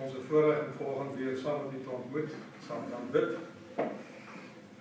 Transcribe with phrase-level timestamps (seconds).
[0.00, 2.30] ons 'n voorreg om volgende weer saam met u te ontmoet,
[2.66, 3.30] saam kan bid.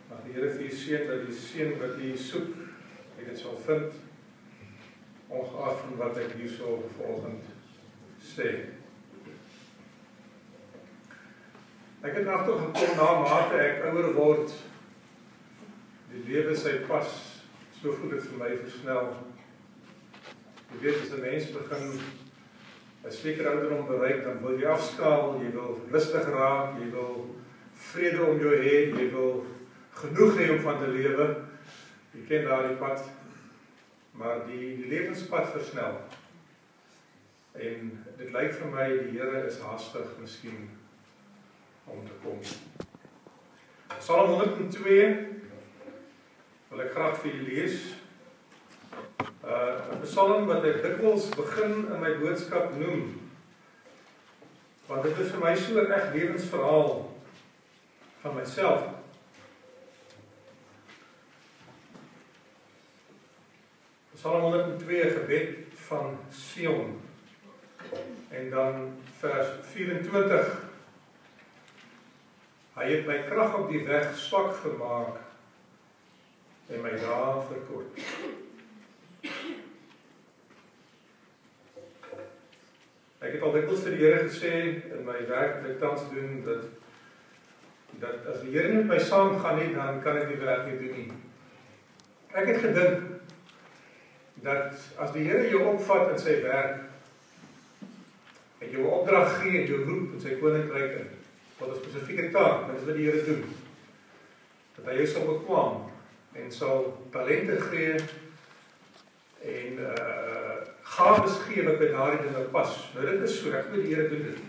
[0.09, 2.50] Mag die Here vir u seën dat die seën wat u soek,
[3.20, 3.93] u dit sal vind
[5.27, 7.52] ongeag van wat ek hierso volgende
[8.23, 8.50] sê.
[12.02, 14.54] Ek het nog toe gekom na mate ek ouer word.
[16.11, 17.09] Die lewe sy pas
[17.81, 19.11] so goed het vir my versnel.
[20.71, 21.99] Jy weet as 'n mens begin
[23.08, 27.36] 'n sekere ouderdom bereik, dan wil jy afskaal, jy wil rustig raak, jy wil
[27.92, 29.46] vrede om jou hê, jy wil
[29.96, 31.28] genoeg hê om van te lewe.
[32.14, 33.06] Jy ken daardie pad.
[34.17, 36.02] Maar die die lewenspad versnel.
[37.53, 40.67] En dit lyk vir my die Here is haastig miskien
[41.86, 42.42] om te kom.
[43.98, 44.98] Psalm 102
[46.70, 47.80] wil ek graag vir julle lees.
[49.47, 53.16] Uh 'n psalm wat ek dikwels begin in my boodskap noem.
[54.88, 56.92] Want dit is vir my so 'n reg lewensverhaal
[58.22, 58.84] van myself.
[64.16, 65.56] Psalm 102 gebed
[65.88, 67.00] van Sion.
[68.30, 70.68] En dan vers 24
[72.78, 75.18] Hy het my krag op die weg swak gemaak
[76.70, 78.03] en my dae verkort.
[83.18, 84.52] Ek het al dikwels vir die Here gesê
[84.94, 86.64] in my werk wat ek tans doen dat
[87.98, 90.78] dat as die Here nie met my saamgaan nie, dan kan ek die werk nie
[90.78, 91.12] doen nie.
[92.38, 92.98] Ek het gedink
[94.46, 96.84] dat as die Here jou opvat in sy werk
[98.62, 101.09] en jou opdrag gee en jou roep in sy koninkryk in
[101.58, 103.44] tot 'n spesifieke taak, dit is wat die Here doen.
[104.76, 105.92] Dat hy jou sal bekwam
[106.38, 107.98] en sal talente gee
[109.48, 110.56] en uh
[110.98, 112.72] gawes gee wat by daardie dinge pas.
[112.95, 114.40] Nou dit is so, ek moet die Here doen dit.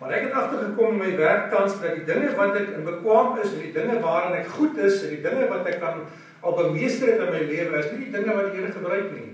[0.00, 3.38] Maar ek het agtergekom in my werk tans dat die dinge wat ek in bekwam
[3.42, 6.02] is en die dinge waarin ek goed is en die dinge wat ek kan
[6.44, 9.30] al bemeester het in my lewe is nie die dinge wat die Here gebruik nie.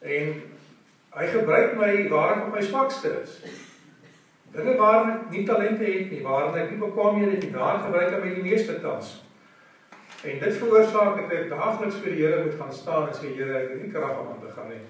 [0.00, 0.36] En
[1.16, 3.40] hy gebruik my waarin ek my swakste is.
[4.54, 8.14] Dinge waarin ek nie talente het nie, waarin ek nie bekwaamhede het nie, daar gebruik
[8.14, 9.20] hy my die meeste tans.
[10.22, 13.54] En dit veroorsaak dat ek daagliks voor die Here moet gaan staan en sê Here,
[13.56, 14.82] ek het nie krag om aan te gaan nie.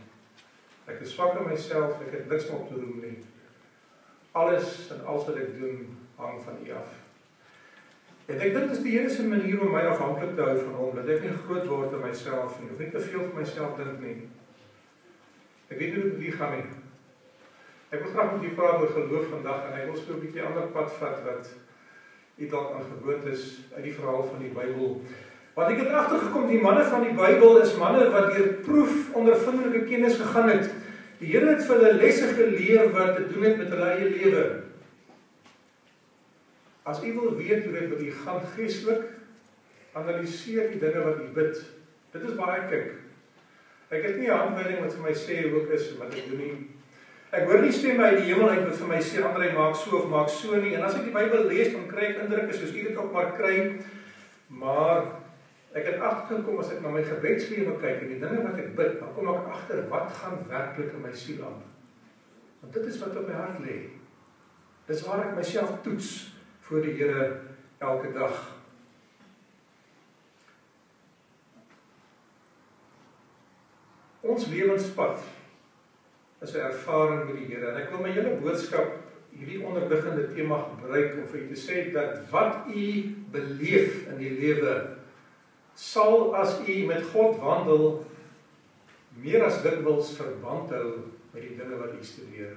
[0.91, 3.19] Ek is swak in myself, ek het niks om te doen nie.
[4.33, 5.87] Alles en alles wat ek doen
[6.19, 6.99] hang van U af.
[8.27, 10.77] En ek dink dit is die Here se manier om my afhanklik te hou van
[10.81, 13.79] hom, dat ek nie groot word in myself nie, of nie te veel vir myself
[13.79, 14.19] dink nie.
[15.71, 16.67] Ek weet nie hoe dit gaan nie.
[17.91, 20.43] Ek wil graag met julle praat oor geloof vandag en ek wil so 'n bietjie
[20.47, 21.55] ander pad vat wat
[22.41, 25.03] u dalk aan gewoond is uit die verhaal van die Bybel.
[25.55, 29.83] Want ek het agtergekom die manne van die Bybel is manne wat deur proef ondervindelike
[29.91, 30.71] kennis gegaan het.
[31.21, 34.45] Die Here het vir hulle lesse geleer wat te doen het met hulle eie lewe.
[36.89, 39.05] As u wil weet hoe dit met u gaan geestelik,
[39.93, 41.61] analiseer die dinge wat u bid.
[42.15, 42.95] Dit is baie kyk.
[43.91, 46.39] Ek het nie 'n aanwyling wat vir my sê hoe ek is wat ek doen
[46.39, 46.80] nie.
[47.31, 50.01] Ek hoor nie stemme uit die hemel uit wat vir my sê Andre maak so
[50.01, 50.73] of maak so nie.
[50.75, 53.31] En as ek die Bybel lees, dan kry ek indrukke soos u dit ook maar
[53.37, 53.55] kry.
[54.51, 55.05] Maar
[55.79, 58.99] ek het agtergekom as ek na my gebedslewe kyk en die dinge wat ek bid,
[58.99, 61.63] dan kom ek agter wat gaan werklik in my siel aan.
[62.65, 63.79] Want dit is wat op my hart lê.
[64.91, 66.15] Dis waar ek myself toets
[66.67, 67.29] voor die Here
[67.79, 68.41] elke dag.
[74.27, 75.23] Ons lewenspad
[76.41, 77.71] is 'n ervaring met die Here.
[77.71, 78.97] En ek wil my hele boodskap
[79.37, 82.87] hierdie onderliggende tema gebruik om vir u te sê dat wat u
[83.33, 84.97] beleef in die lewe
[85.75, 88.07] sal as u met God wandel
[89.21, 90.89] meer as dikwels verband hou
[91.33, 92.57] met die dinge wat u studeer.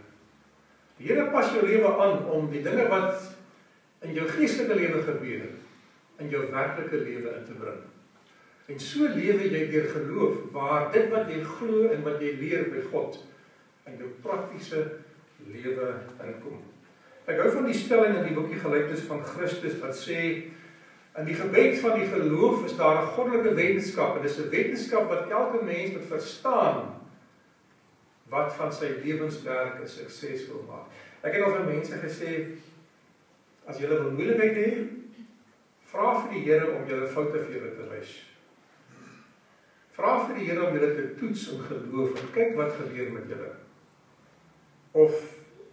[0.97, 3.19] Die Here pas jou lewe aan om die dinge wat
[4.01, 5.49] in jou geestelike lewe gebeur
[6.19, 7.81] in jou werklike lewe in te bring.
[8.71, 12.69] En so lewe jy deur geloof waar dit wat jy glo en wat jy leer
[12.71, 13.19] by God
[13.89, 14.83] in jou praktiese
[15.47, 15.89] lewe
[16.23, 16.61] inkom.
[17.27, 20.19] Ek hou van die stelling in die boekie Gelykenis van Christus wat sê
[21.19, 25.07] in die gebed van die geloof is daar 'n goddelike wetenskap en dis 'n wetenskap
[25.09, 26.99] wat elke mens moet verstaan
[28.29, 30.87] wat van sy lewenswerk 'n sukses wil maak.
[31.21, 32.57] Ek het al vir mense gesê
[33.67, 34.87] as jy wil moeilikheid hê,
[35.91, 38.11] vra vir die Here om jou foute vir jou te wys.
[39.93, 43.29] Vra vir die Here om jou te toets in geloof en kyk wat gebeur met
[43.29, 43.53] jou
[44.93, 45.13] of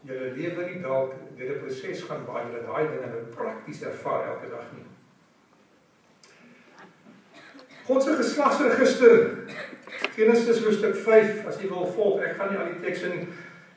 [0.09, 4.27] julle lewe nie dalk deur 'n proses gaan waar julle daai dinge nou prakties ervaar
[4.33, 4.87] elke dag nie.
[7.87, 9.37] God se geslagsregister
[10.17, 13.27] Genesis hoofstuk 5 as jy wil volg, ek gaan nie al die tekste nie.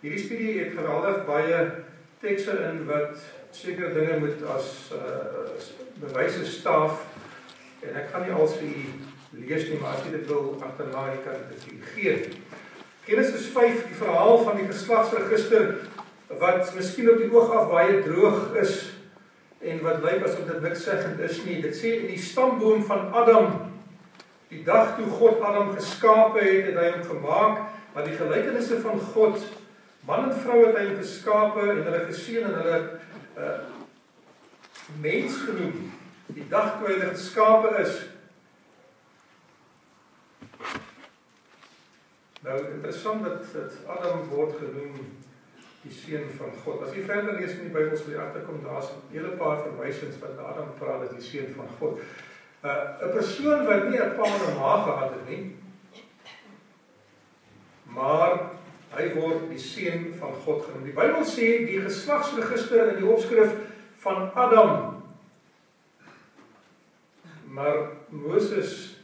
[0.02, 1.72] Hierdie studie het geweldig baie
[2.20, 3.18] tekste in wat
[3.52, 5.50] sekere dinge moet as uh
[6.04, 7.04] bewyse staaf
[7.82, 8.70] en ek gaan nie al sy
[9.34, 12.16] lees nie, maar as jy dit wil agterna jy kan dit gee.
[13.06, 15.74] Genesis 5, die verhaal van die geslagsregister
[16.40, 18.78] wat miskien op die oog af baie droog is
[19.64, 21.60] en wat lyk asof dit niks seggend is nie.
[21.62, 23.50] Dit sê in die stamboom van Adam
[24.54, 27.60] die dag toe God Adam geskape het, het hy hom gemaak,
[27.94, 29.44] maar die gelykenisse van God
[30.08, 32.82] man en vrou het hy geskape en hulle geseën en hulle
[33.36, 33.62] uh
[35.00, 35.92] mens genoem.
[36.36, 38.02] Die dag toe hy geskape is.
[42.44, 44.96] Nou interessant dat dat Adam word genoem
[45.84, 46.82] die seun van God.
[46.84, 50.20] As jy verder lees in die Bybel sal jy agterkom daar's 'n hele paar verwysings
[50.20, 52.00] wat Adam praat as die seun van God.
[52.00, 55.56] 'n uh, 'n persoon wat nie 'n pa en 'n ma gehad het nie.
[57.84, 58.40] Maar
[58.96, 60.84] hy word die seun van God genoem.
[60.84, 63.56] Die Bybel sê die geslagsregister in die opskrif
[64.04, 65.04] van Adam.
[67.48, 68.98] Maar Moses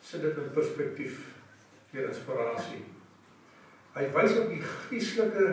[0.00, 1.41] sit dit in perspektief
[1.92, 2.82] deur inspirasie.
[3.92, 5.48] Hy wys op die geestelike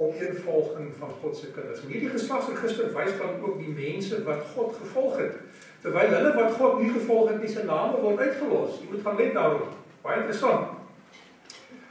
[0.00, 1.82] opeenvolging van God se kinders.
[1.82, 5.36] En hierdie geslagsregister wys dan ook die mense wat God gevolg het.
[5.82, 8.78] Terwyl hulle wat God nie gevolg het nie, se name word uitgelos.
[8.80, 9.74] Jy moet gaan let daarop.
[10.04, 10.76] Baie interessant.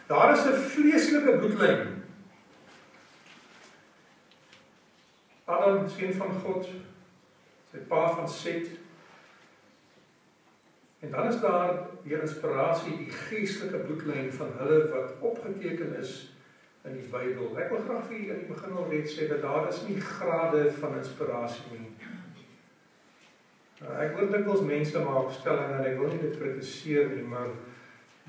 [0.10, 1.88] Daar is 'n vleeslike bloedlyn.
[5.46, 6.68] Adam, seun van God,
[7.72, 8.68] sy pa van Set.
[11.00, 16.34] En dan is daar deur inspirasie die geestelike bloedlyn van hulle wat opgeteken is
[16.84, 17.54] in die Bybel.
[17.60, 20.00] Ek wil graag vir julle in die begin al net sê dat daar is nie
[20.04, 21.88] grade van inspirasie nie.
[23.80, 27.52] Nou, ek wil dikwels mense maak stellings en ek wil nie dit kritiseer nie, maar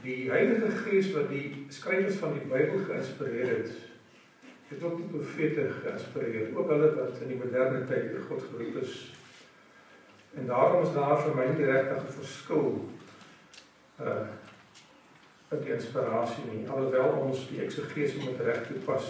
[0.05, 3.73] die Heilige Gees wat die skrywers van die Bybel geïnspireer het,
[4.71, 8.79] het ook die profete geïnspireer, ook hulle wat in die moderne tyd deur God geroep
[8.85, 9.01] is.
[10.35, 12.69] En daarom is daar vir my nie regtig 'n verskil
[14.01, 14.29] uh
[15.51, 19.09] in die inspirasie nie, alhoewel ons die eksegese moet reg toepas.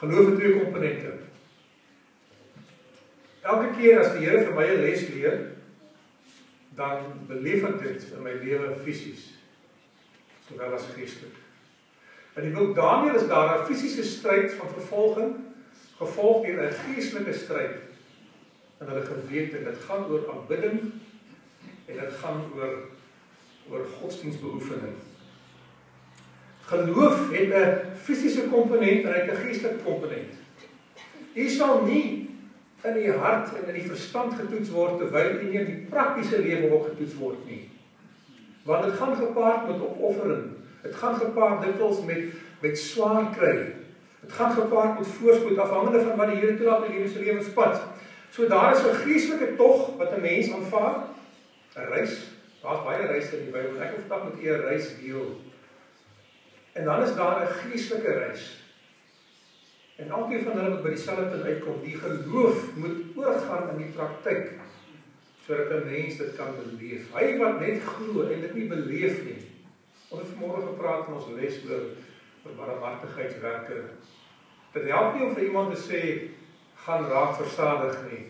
[0.00, 1.12] Geloof het twee komponente.
[3.40, 5.38] Elke keer as die Here vir my 'n les leer,
[6.76, 9.30] dan beleef ek dit in my lewe fisies
[10.48, 11.36] sowel as geestelik.
[12.36, 15.34] In die boek Daniël is daar 'n fisiese stryd van vervolging
[16.00, 17.76] gevolg deur 'n geestelike stryd
[18.80, 19.64] in hulle gewete.
[19.64, 20.80] Dit gaan oor aanbidding
[21.86, 22.74] en dit gaan oor
[23.70, 24.96] oor godsdienstbeoefening.
[26.70, 30.32] Geloof het 'n fisiese komponent en 'n geestelike komponent.
[31.32, 32.28] Jy sal nie
[32.82, 36.40] in die hart en in die verstand getoets word terwyl jy nie in die praktiese
[36.40, 37.70] lewe ook getoets word nie.
[38.64, 40.44] Want dit gaan gepaard met opoffering.
[40.82, 43.72] Dit gaan gepaard dikwels met met swaar kry.
[44.20, 47.82] Dit gaan gepaard met voorspoed afhangende van wat die Here toelaat in jou lewenspad.
[48.30, 50.96] So daar is 'n geestelike tog wat 'n mens aanvaar.
[51.76, 52.30] 'n Reis.
[52.62, 53.80] Daar's baie reise in die Bybel.
[53.80, 55.40] Ek wil vandag met u 'n reis deel.
[56.72, 58.64] En dan is daar 'n geestelike reis.
[59.96, 61.80] En elkeen van hulle moet by dieselfde punt uitkom.
[61.82, 64.50] Die geloof moet oorgaan in die praktyk
[65.46, 67.02] sodat 'n mens dit kan beleef.
[67.12, 69.40] Hy wat net glo en dit nie beleef nie.
[70.08, 71.82] Ons het vanmôre gepraat in ons les oor
[72.42, 73.82] vir barmhartigheidswerke.
[74.72, 76.02] Dit help nie om vir iemand te sê
[76.84, 78.22] gaan raak versadig nie.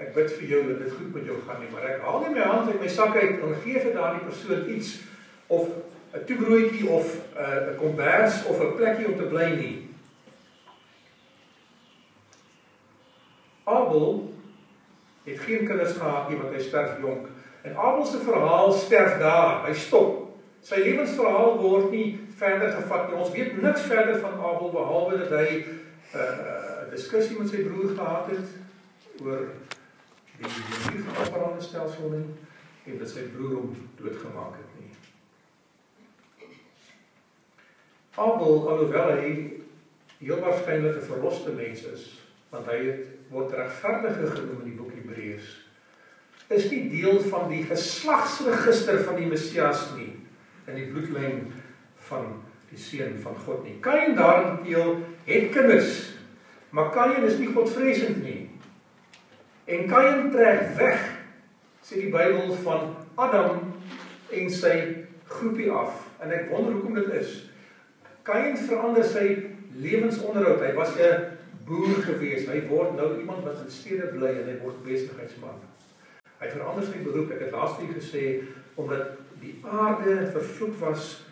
[0.00, 2.34] Ek bid vir jou dat dit goed met jou gaan nie, maar ek haal nie
[2.34, 4.96] my hand uit my sak uit en gee vir daardie persoon iets
[5.48, 5.68] of
[6.14, 9.76] 'n toebroodjie of 'n kombers of 'n plekkie om te bly nie.
[13.64, 14.34] Abel
[15.24, 17.28] het geen kinders gehad nie want hy sterf jonk.
[17.62, 19.66] En Abel se verhaal sterf daar.
[19.66, 20.16] Hy stop.
[20.60, 23.18] Sy lewensverhaal word nie verder gevat nie.
[23.20, 25.64] Ons weet niks verder van Abel behalwe dat hy 'n
[26.16, 28.48] uh, diskussie met sy broer gehad het
[29.22, 29.46] oor
[30.40, 32.26] die die van Abraham stelsel nie
[32.88, 34.90] en dat sy broer hom doodgemaak het nie.
[38.16, 39.32] Abel alhoewel hy
[40.18, 42.06] heel waarskynlik 'n verloste mens is,
[42.50, 45.58] want hy het word regverdige genoem in die boek Hebreërs
[46.50, 50.16] is nie deel van die geslagsregister van die Messias nie
[50.66, 51.44] in die bloedlyn
[52.10, 52.30] van
[52.70, 53.78] die seun van God nie.
[53.82, 55.94] Kain daarteenoor het kinders,
[56.70, 58.50] maar Kain is nie godvreesend nie.
[59.70, 61.06] En Kain trek weg
[61.86, 63.72] sê die Bybel van Adam
[64.30, 64.74] en sy
[65.30, 66.06] groepie af.
[66.22, 67.36] En ek wonder hoekom dit is.
[68.26, 69.26] Kain verander sy
[69.80, 70.62] lewensonderhoud.
[70.62, 72.46] Hy was 'n boer gewees.
[72.46, 75.58] Hy word nou iemand wat in stede bly en hy word besigheidsman.
[76.40, 77.30] Hy verander sy beroep.
[77.30, 78.42] Ek het laasweek gesê
[78.74, 81.24] omdat die aarde vervloek was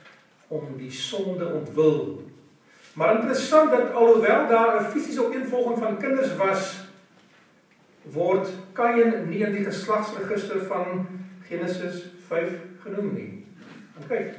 [0.48, 2.22] om die sonde ontwil.
[2.98, 6.88] Maar interessant dat alhoewel daar 'n fisiese opeenvolging van kinders was,
[8.02, 11.06] word Kain nie in die geslagsregister van
[11.48, 12.52] Genesis 5
[12.82, 13.44] genoem nie.
[13.96, 14.34] En kyk,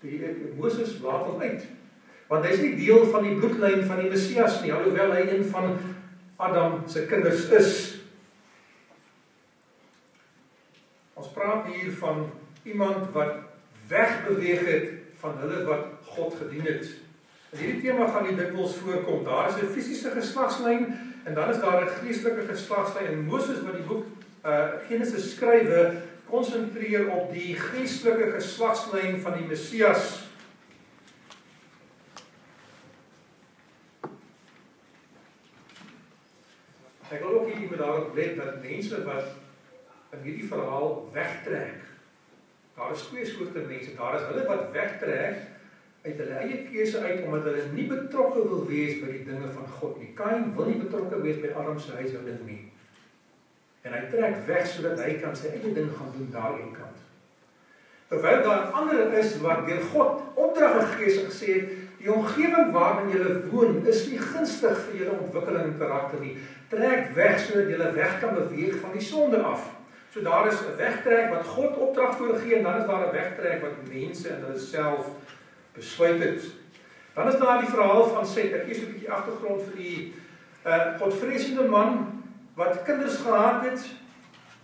[0.00, 0.22] die
[0.56, 1.66] Moses laat hom uit.
[2.30, 5.44] Want hy is nie deel van die bloedlyn van die Messias nie, alhoewel hy een
[5.44, 5.74] van
[6.36, 7.72] Adam se kinders is.
[11.14, 12.30] Ons praat hier van
[12.62, 13.34] iemand wat
[13.88, 16.86] wegbeweeg het van hulle wat God gedien het.
[17.50, 19.24] In hierdie tema gaan dit dikwels voorkom.
[19.24, 20.86] Daar is 'n fisiese geslagslyn
[21.24, 23.06] en dan is daar 'n geestelike geslagslyn.
[23.06, 24.06] En Moses wat die boek
[24.44, 26.00] uh Genesis skrywe,
[26.30, 30.28] konsentreer op die geestelike geslagslyn van die Messias.
[37.10, 39.24] Ek wil ook hier met daarop let dat mense wat
[40.10, 41.89] in hierdie verhaal wegtrek.
[42.80, 43.94] Daar is twee soorte mense.
[43.96, 45.40] Daar is hulle wat wegtrek
[46.02, 49.66] uit hulle eie keuse uit omdat hulle nie betrokke wil wees by die dinge van
[49.80, 50.14] God nie.
[50.16, 52.62] Kain wil nie betrokke wees by Adam se huishouding nie.
[53.84, 57.02] En hy trek weg sodat hy kan sy eie ding gaan doen daarin kant.
[58.08, 62.72] Terwyl daar ander is wat deur God opdrag gegee is en gesê het die omgewing
[62.72, 66.32] waarin jy woon is nie gunstig vir jou ontwikkeling en karakter nie.
[66.72, 69.68] Trek weg sodat jy weg kan beweeg van die sonde af.
[70.10, 73.60] So daar is 'n wegtrek wat God opdrag voorgee en dan is daar 'n wegtrek
[73.60, 75.06] wat mense in hulle self
[75.72, 76.42] besluit het.
[77.14, 78.52] Dan is daar die verhaal van Set.
[78.52, 80.14] Ek gee so 'n bietjie agtergrond vir die
[80.66, 82.22] uh godvreesende man
[82.54, 83.86] wat kinders gehad het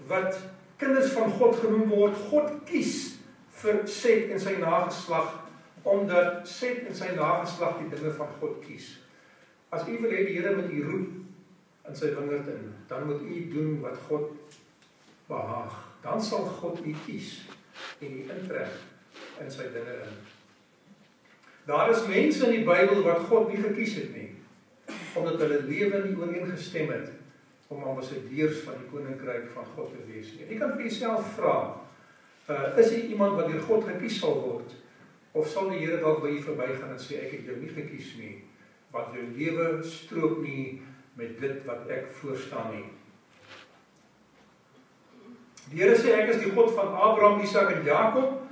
[0.07, 0.39] wat
[0.77, 2.17] kinders van God genoem word.
[2.17, 5.45] God kies vir Set en sy nageslag
[5.83, 9.01] omdat Set en sy nageslag die dinge van God kies.
[9.69, 11.09] As u wil hê die Here moet u roep
[11.89, 14.31] in sy wingerd in, dan moet u doen wat God
[15.29, 15.75] behaag.
[16.03, 17.43] Dan sal God u kies
[18.01, 18.73] en u intrek
[19.41, 20.17] in sy dinge in.
[21.67, 24.33] Daar is mense in die Bybel wat God nie gekies het nie
[25.17, 27.09] omdat hulle lewe nie ooreengestem het
[27.73, 30.45] om ambassadeurs van die koninkryk van God te wees nie.
[30.51, 31.55] Jy kan vir jouself vra,
[32.53, 34.75] uh, is jy iemand wat deur God gekies sal word
[35.37, 38.13] of sal die Here dalk by jou verbygaan en sê ek het jou nie gekies
[38.21, 38.35] nie
[38.95, 40.83] want jou lewe strook nie
[41.19, 42.87] met dit wat ek voorstaan nie.
[45.71, 48.43] Die Here sê ek is die God van Abraham, Isak en Jakob.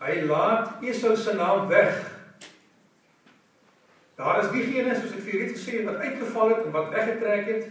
[0.00, 2.16] Hy laat Esau se naam weg
[4.16, 7.48] Daar is diegene soos ek vir julle het gesê wat uitgeval het en wat weggetrek
[7.50, 7.66] het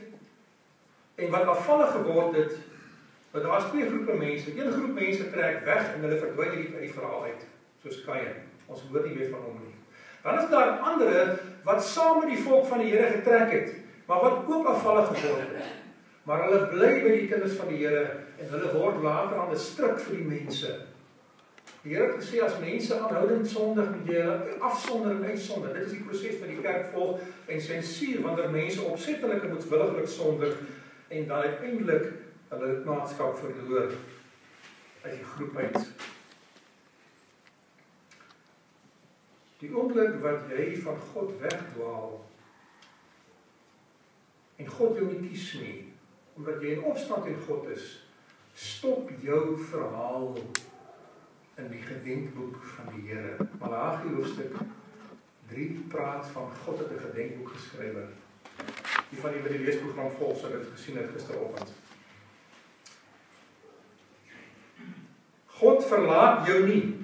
[1.15, 2.51] en wat afvallig geword het.
[3.31, 4.53] Maar daar's twee groepe mense.
[4.53, 7.47] Een groep mense trek weg en hulle verdwyn uit die verhaal uit,
[7.81, 8.37] soos Kain.
[8.69, 9.73] Ons hoor nie meer van hom nie.
[10.21, 11.33] Dan is daar ander
[11.65, 13.73] wat saam met die volk van die Here getrek het,
[14.05, 15.73] maar wat ook afvallig geword het.
[16.25, 18.05] Maar hulle bly by die kinders van die Here
[18.41, 20.71] en hulle word later aan 'n stryk vir die mense.
[21.83, 24.23] Die Here het gesê as mense aanhoudend sondig met jy
[24.59, 25.73] afsonder en uitsonder.
[25.73, 30.07] Dit is die proses wat die kerk volg en sensuur wanneer mense opsettelik en moedswilliglik
[30.07, 30.57] sondig
[31.07, 32.11] en dan uiteindelik
[32.49, 33.91] hulle lidmaatskap verloor
[35.03, 35.89] uit die groep uit.
[39.59, 42.25] Die oomblik wat jy van God wegdwaal
[44.55, 45.94] en God jou nie kies nie
[46.35, 47.85] omdat jy in opstand teen God is,
[48.55, 50.33] stop jou verhaal
[51.55, 53.47] in die gedenkboek van die Here.
[53.61, 54.57] Malagi hoofstuk
[55.51, 57.97] 3 praat van God het 'n gedenkboek geskryf.
[59.09, 61.71] Die van die wat die leesprogram volg sou dit gesien het gisteroggend.
[65.47, 66.95] God verlaat jou nie.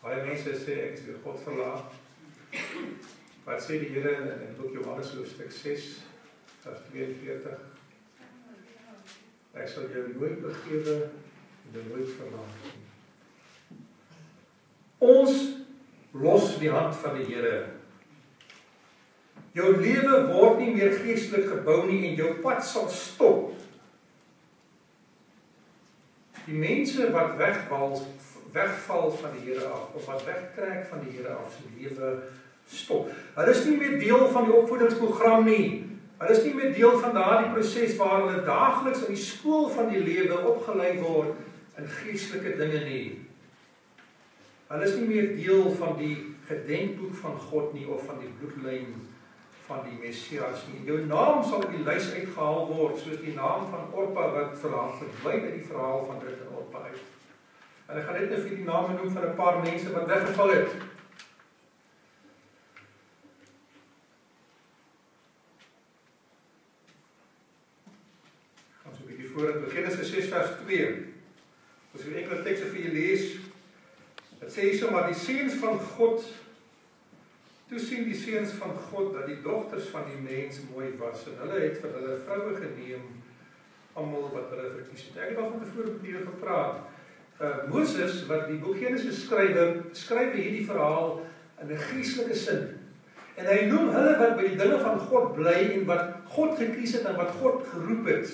[0.00, 1.92] Baie mense sê ek deur God verlaat.
[3.44, 6.09] Wat sê die Here in in boek Johannes hoofstuk 6
[6.64, 7.56] vers 42?
[9.60, 10.96] Ek sal jou nooit begewe
[11.70, 12.78] dit nooit verlaat nie.
[15.00, 15.36] Ons
[16.12, 17.58] los die hand van die Here.
[19.56, 23.54] Jou lewe word nie meer geestelik gebou nie en jou pad sal stop.
[26.46, 27.96] Die mense wat wegval
[28.50, 32.16] wegval van die Here af of wat wegtrek van die Here af se lewe
[32.66, 33.10] stop.
[33.36, 35.89] Hulle is nie meer deel van die opvoedingsprogram nie.
[36.20, 39.88] Hulle is nie meer deel van daardie proses waar hulle daagliks in die skool van
[39.88, 43.06] die lewe opgelei word in geestelike dinge nie.
[44.70, 46.16] Hulle is nie meer deel van die
[46.50, 48.92] gedenkboek van God nie of van die bloedlyn
[49.70, 50.82] van die Messias nie.
[50.86, 54.98] Jou naam sal op die lys uitgehaal word soos die naam van Orpa wat verlaat
[54.98, 57.02] verdwyn uit die verhaal van Rut en Orpa uit.
[57.86, 60.50] En ek gaan net net vir die name noem van 'n paar mense wat weggeval
[60.54, 60.74] het.
[68.86, 70.90] Ons so 'n bietjie voor in Genesis 6 vers 2.
[71.96, 73.30] As jy enkele tekste vir julle lees,
[74.40, 76.22] Dit sê hierso maar die seuns van God
[77.68, 81.36] toe sien die seuns van God dat die dogters van die mens mooi was en
[81.42, 83.04] hulle het vir hulle vroue geneem
[84.00, 85.18] almal wat hulle verkies het.
[85.20, 86.80] Ek het al van tevore met julle gepraat.
[87.36, 91.20] Uh Moses wat die boek Genesis skrywer, skryf hierdie verhaal
[91.60, 92.64] in 'n geestelike sin.
[93.36, 96.96] En hy noem hulle wat by die dinge van God bly en wat God gekies
[96.96, 98.32] het en wat God geroep het,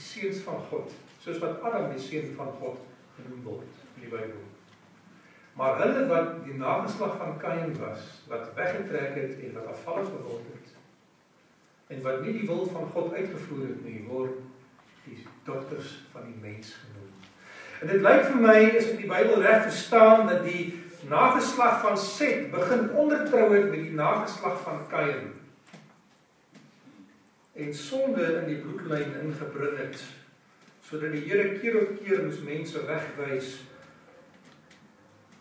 [0.00, 2.80] die seuns van God, soos wat Adam die seun van God
[3.18, 4.46] genoem word in die Bybel.
[5.58, 10.52] Maar hulle wat die nageslag van Kain was, wat weggetrek het en wat afvallig geword
[10.54, 10.76] het
[11.90, 14.36] en wat nie die wil van God uitgevoer het nie, word
[15.08, 17.08] die dogters van die mens genoem.
[17.82, 20.68] En dit lyk vir my as ek die Bybel reg verstaan dat die
[21.10, 25.32] nageslag van Set begin ondertrou het met die nageslag van Kain.
[27.60, 30.00] En sonde in die bloedlyn ingebring het
[30.90, 33.50] sodat die Here keer op keer moes mense wegwys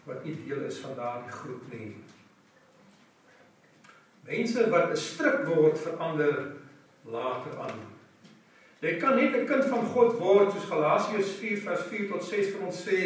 [0.05, 1.93] wat nie deel is van daardie groep nie.
[4.27, 6.35] Mense wat 'n stryk word verander
[7.05, 7.79] later aan.
[8.81, 12.53] Jy kan net 'n kind van God word soos Galasiërs 4 vers 4 tot 6
[12.53, 13.01] vir ons sê,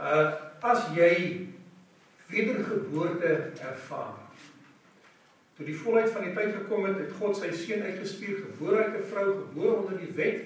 [0.00, 1.48] uh as jy
[2.30, 4.21] wedergeboorte ervaar.
[5.62, 8.94] Toe die volheid van die tyd gekom het, het God sy seun uitgestuur, gebore uit
[8.98, 10.40] 'n vrou, gebore onder die wet,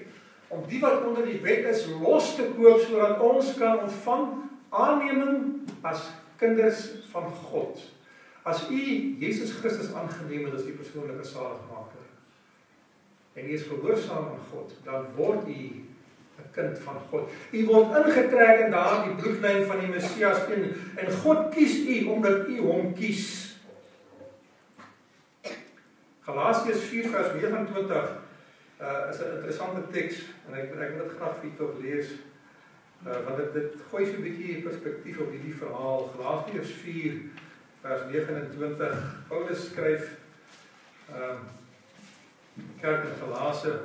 [0.53, 4.27] om die wat onder die wet is los te koop sodat ons kan ontvang
[4.69, 6.05] aanneming as
[6.37, 7.81] kinders van God.
[8.45, 8.83] As u
[9.17, 12.05] Jesus Christus aangeneem het as die persoonlike saligmaker
[13.33, 15.81] en u is gehoorsaam aan God, dan word u
[16.37, 17.29] 'n kind van God.
[17.51, 22.47] U word ingetrek in daardie bloedlyn van die Messias en en God kies u omdat
[22.47, 23.46] u hom kies.
[26.27, 28.09] Galasiërs 4 vers 29
[28.81, 30.17] uh is 'n interessante teks
[30.47, 32.09] en ek ek wil dit graag vir julle lees.
[33.07, 36.11] Uh, want dit dit gooi so 'n bietjie perspektief op hierdie verhaal.
[36.17, 37.15] Galasiërs 4
[37.81, 38.99] vers 29.
[39.27, 40.03] Paulus skryf
[41.15, 41.39] ehm um,
[42.81, 43.75] kerk in Galasië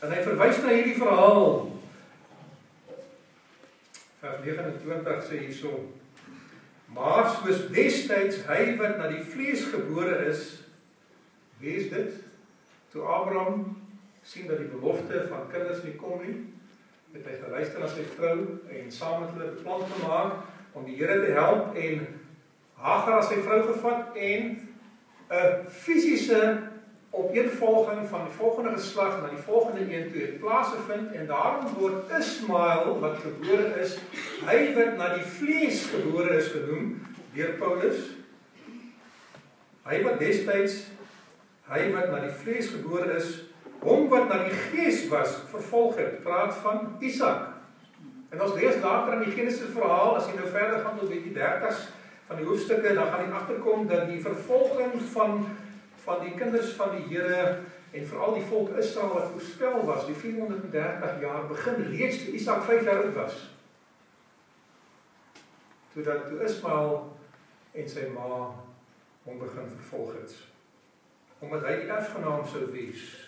[0.00, 1.72] en hy verwys na hierdie verhaal.
[4.20, 5.92] Vers 29 sê hierso:
[6.86, 10.65] Maar soos destyds hy wat na die vlees gebore is,
[11.58, 12.12] wie is dit?
[12.92, 13.76] Toe Abraham
[14.22, 16.36] sien dat die belofte van kinders nie kom nie,
[17.16, 18.36] het hy geluister na sy vrou
[18.72, 22.06] en saam met hulle plan gemaak om die Here te help en
[22.76, 24.56] Hagar as sy vrou gevat en
[25.32, 26.40] 'n fisiese
[27.16, 32.10] opeenvolging van die volgende geslag na die volgende een toe het plaasgevind en daarom word
[32.18, 33.96] Ismael wat gebore is,
[34.44, 37.00] hy wat na die vlees gebore is genoem
[37.32, 37.98] deur Paulus.
[39.86, 40.82] Hy wat destyds
[41.70, 43.30] hy wat na die vlees gebore is,
[43.82, 47.52] hom wat na die gees was vervolg het, praat van Isak.
[48.30, 51.34] En ons lees later in die Genesis verhaal as jy nou verder gaan tot die
[51.34, 51.86] 30s
[52.26, 55.46] van die hoofstukke, dan gaan jy agterkom dat die vervolging van
[56.06, 60.14] van die kinders van die Here en veral die volk Israel wat voorspel was, die
[60.14, 63.40] 430 jaar begin reeds toe Isak 5 jaar oud was.
[65.92, 66.92] Toe dat toe Ismael
[67.74, 68.28] en sy ma
[69.26, 70.36] hom begin vervolg het.
[71.40, 73.26] Omdat hy die erfgenaam sou wees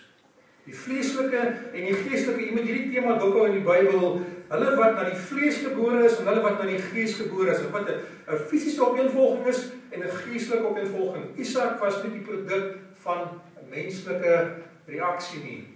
[0.69, 1.39] Die vleeslike
[1.73, 4.19] en die geestelike, jy moet hierdie tema dophou in die Bybel.
[4.51, 7.63] Hulle wat na die vlees gebore is en hulle wat na die gees gebore is.
[7.73, 11.25] Wat 'n fisiese opeenvolging is en 'n geestelike opeenvolging.
[11.37, 15.67] Isak was nie die produk van 'n menslike reaksie nie.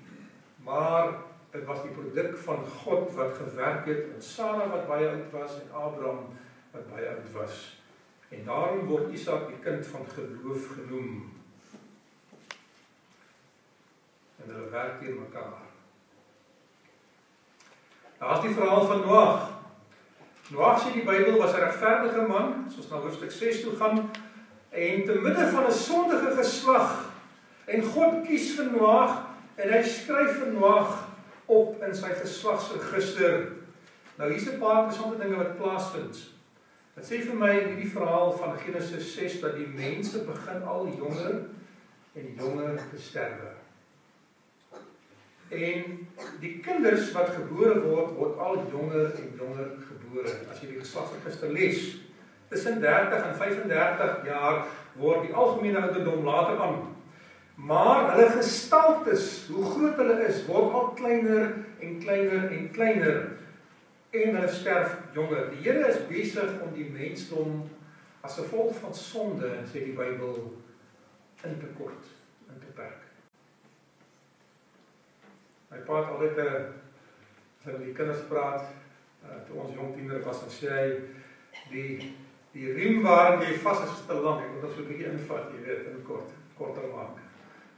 [0.64, 1.14] Maar
[1.52, 5.52] dit was die produk van God wat gewerk het in Sara wat baie oud was
[5.62, 6.30] en Abraham
[6.72, 7.82] wat baie oud was.
[8.30, 11.34] En daarom word Isak die kind van geloof genoem.
[14.44, 15.62] En hulle werk teen mekaar.
[18.20, 19.50] Daar's die verhaal van Noag.
[20.52, 24.12] Noag sê die Bybel was 'n regverdige man, soos na hoofstuk 6 toe gaan,
[24.70, 27.12] en te midde van 'n sondige geslag
[27.66, 29.22] en God kies vir Noag
[29.56, 31.08] en hy skryf vir Noag
[31.46, 33.48] op in sy geslagsregister.
[34.18, 36.18] Nou hier's 'n paar interessante dinge wat plaasvind.
[36.96, 40.88] Dit sê vir my in hierdie verhaal van Genesis 6 dat die mense begin al
[40.88, 41.46] jonger
[42.14, 43.53] en jonger te sterwe.
[45.54, 46.08] En
[46.42, 50.34] die kinders wat gebore word, word al jonger en jonger gebore.
[50.52, 51.84] As jy die geslagsregister lees,
[52.54, 54.66] tussen 30 en 35 jaar
[55.00, 56.82] word die algemene ouderdom later aan.
[57.56, 63.22] Maar hulle gestaltes, hoe groot hulle is, word al kleiner en kleiner en kleiner
[64.14, 65.50] en hulle sterf jonger.
[65.54, 67.64] Die Here is besig om die mensdom
[68.24, 70.38] as gevolg van sonde, sê die Bybel,
[71.44, 72.12] in te kort,
[72.48, 73.02] in te perk.
[75.74, 76.50] My pa het altyd 'n
[77.58, 78.66] as hy met die kinders praat,
[79.24, 80.88] uh, toe ons jong tiener was, dan sê hy
[81.72, 82.14] die
[82.54, 84.44] die riem waarin jy vas is te lank.
[84.44, 87.18] Ek moet dit so 'n bietjie invat, jy weet, in kort, korter maak.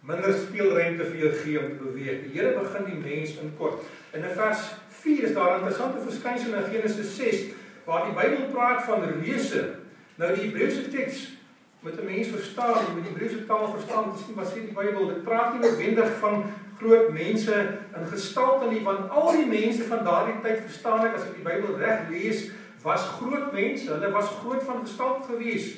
[0.01, 2.23] Minder speelruimte vir jou gee om te beweeg.
[2.23, 3.79] Die Here begin die mens in kort.
[4.13, 7.45] In vers 4 is daar 'n interessante verskynsel in Genesis 6
[7.85, 9.75] waar die Bybel praat van reuse.
[10.17, 11.37] Nou die Hebreëse teks
[11.79, 14.73] moet 'n mens verstaan, jy moet die Hebreëse taal verstaan, dis nie wat sê die
[14.73, 16.43] Bybel, dit praat nie noodwendig van
[16.79, 17.55] groot mense
[17.95, 21.45] in gestalte nie, want al die mense van daardie tyd verstaan ek as ek die
[21.45, 22.49] Bybel reg lees,
[22.85, 25.71] was groot mense, hulle was groot van gestalte gewees.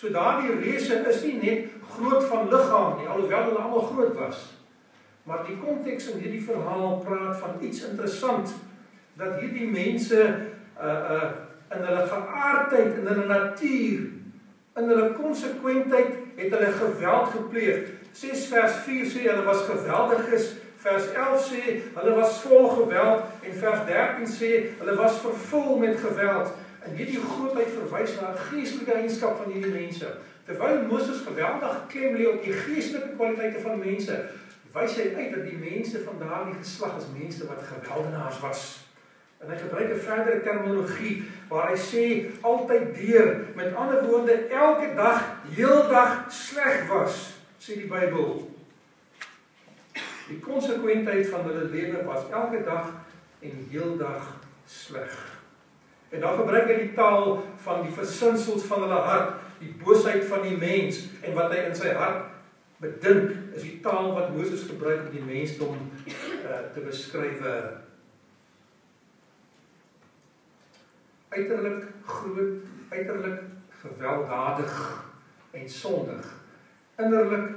[0.00, 4.46] So daardie reuse is nie net groot van liggaam nie, alhoewel hulle almal groot was.
[5.28, 8.54] Maar die konteks in hierdie verhaal praat van iets interessant
[9.20, 10.24] dat hierdie mense
[10.80, 11.30] uh uh
[11.70, 14.06] in hulle geaardheid en in hulle natuur
[14.80, 17.90] in hulle konsekwentheid het hulle geweld gepleeg.
[18.12, 21.62] 6 vers 4 sê hulle was geweldiges Vers 11 sê
[21.94, 26.52] hulle was vol geweld en vers 13 sê hulle was vervul met geweld.
[26.80, 30.08] En hierdie grootheid verwys na 'n geestelike eienskap van hierdie mense.
[30.44, 34.14] Terwyl Moses geweldig klem lê op die geestelike kwaliteite van mense,
[34.72, 38.62] wys hy uit dat die mense van daardie geslag is mense wat geweldenaars was.
[39.44, 42.04] En hy gebruik 'n verdere terminologie waar hy sê
[42.40, 45.20] altyd deur, met ander woorde elke dag,
[45.52, 48.48] heeldag sleg was, sê die Bybel.
[50.30, 52.92] Die konsekwentheid van hulle lewe was elke dag
[53.44, 54.32] en heeldag
[54.66, 55.12] sleg.
[56.10, 60.42] En dan gebruik hy die taal van die versinsels van hulle hart, die boosheid van
[60.46, 62.30] die mens en wat hy in sy hart
[62.80, 65.76] bedink, is die taal wat Moses gebruik om die mensdom
[66.08, 67.44] uh, te beskryf.
[71.30, 73.42] Uiterlik groot, uiterlik
[73.82, 74.80] gewelddadig
[75.52, 76.39] en sondig.
[77.00, 77.48] Innerlik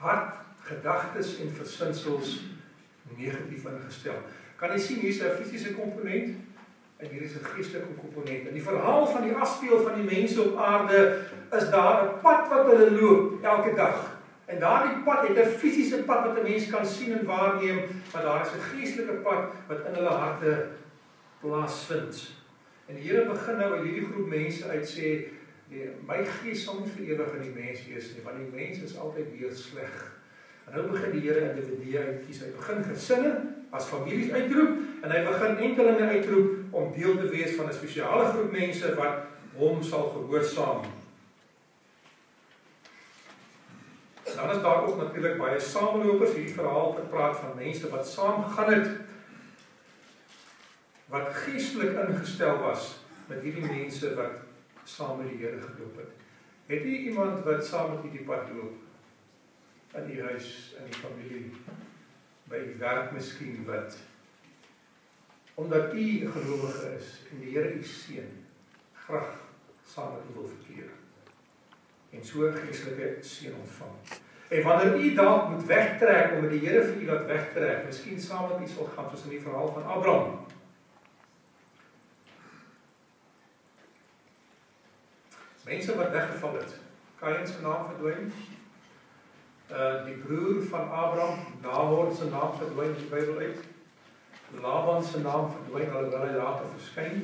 [0.00, 2.40] hart gedagtes en versinsels
[3.16, 4.22] negatief ingestel.
[4.56, 6.36] Kan jy sien hier's 'n fisiese komponent
[7.00, 8.46] en hier is 'n geestelike komponent.
[8.48, 11.20] In die verhaal van die afspeel van die mense op aarde
[11.52, 14.18] is daar 'n pad wat hulle loop elke dag.
[14.46, 17.78] En daardie pad het 'n fisiese pad wat 'n mens kan sien en waarneem,
[18.12, 20.66] maar daar is 'n geestelike pad wat in hulle harte
[21.40, 22.30] plaasvind.
[22.86, 25.08] En die Here begin nou uit hierdie groep mense uit sê,
[25.70, 28.82] nee, my gees sal nie vir ewig in die mens wees nie, want die mens
[28.86, 29.98] is altyd weer sleg.
[30.66, 32.42] En nou begin die Here individue uitkies.
[32.44, 33.32] Hy begin gesinne
[33.74, 38.32] as families uitroep en hy begin enkelinge uitroep om deel te wees van 'n spesiale
[38.32, 39.26] groep mense wat
[39.58, 40.86] hom sal gehoorsaam.
[44.24, 46.34] Dan is daar ook natuurlik baie samelopers.
[46.34, 48.88] Hierdie verhaal praat van mense wat saam gaan het
[51.10, 54.49] wat geestelik ingestel was met hierdie mense wat
[54.84, 56.12] saam met die Here geloop het.
[56.66, 58.78] Het jy iemand wat saam met hierdie pad loop?
[59.94, 61.50] in die huis, in die familie,
[62.50, 63.98] by die werk miskien wat
[65.60, 68.28] omdat u 'n gelowige is en die Here u seën,
[68.94, 69.34] graag
[69.86, 70.88] saam met u wil verkeer.
[72.10, 74.22] En so geestelike seën ontvang.
[74.48, 78.48] En wanneer u dalk moet wegtrek omdat die Here vir u laat wegtrek, miskien saam
[78.48, 80.46] met u sal gaan soos in die verhaal van Abraham.
[85.70, 86.72] Mense wat weggeval het.
[87.20, 88.32] Kain se naam verdwyn,
[89.70, 93.60] uh die broer van Abraham, Nahor se naam verdwyn in die Bybel uit.
[94.62, 97.20] Laban se naam verdwyn alhoewel hy later verskyn.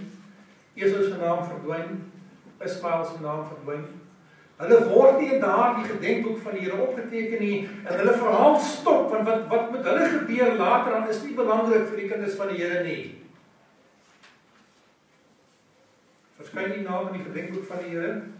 [0.79, 1.99] Esau se naam verdwyn,
[2.69, 3.89] Ismael se naam verdwyn.
[4.61, 9.11] Hulle word nie in daardie gedenkboek van die Here opgeteken nie en hulle verhaal stop
[9.11, 12.55] want wat wat met hulle gebeur later dan is nie belangrik vir die kinders van
[12.55, 13.03] die Here nie.
[16.39, 18.33] Verskyn nie name in die gedenkboek van die Here nie.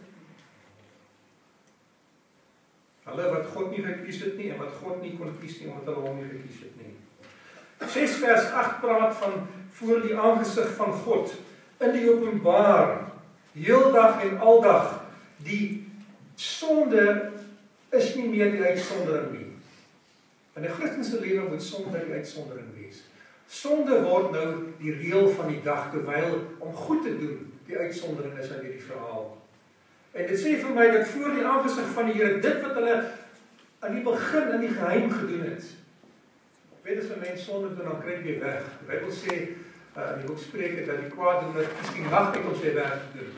[3.07, 5.95] Hulle wat God nie gekies het nie en wat God nie kon kies nie omdat
[5.95, 6.95] hulle hom nie gekies het nie.
[7.95, 9.43] 6 vers 8 praat van
[9.79, 11.35] voor die aangesig van God
[11.85, 12.95] in die openbaar
[13.57, 14.95] heeldag en aldag
[15.45, 15.87] die
[16.41, 17.33] sonde
[17.95, 19.51] is nie meer die uitsondering nie.
[20.57, 23.03] In 'n Christelike lewe moet sonde die uitsondering wees.
[23.47, 28.39] Sonde word nou die reël van die dag terwyl om goed te doen die uitsondering
[28.39, 29.37] is in hierdie verhaal.
[30.17, 32.97] En dit sê vir my dat voor die aangesig van die Here dit wat hulle
[33.85, 35.65] aan die begin in die geheim gedoen het.
[36.83, 38.63] Weet as 'n mens sonde doen dan kry jy weg.
[38.81, 39.35] Die Bybel sê
[39.97, 43.03] uh, in die boek Spreuke dat die kwaadoener kies die nag uit om sy werk
[43.13, 43.33] doen.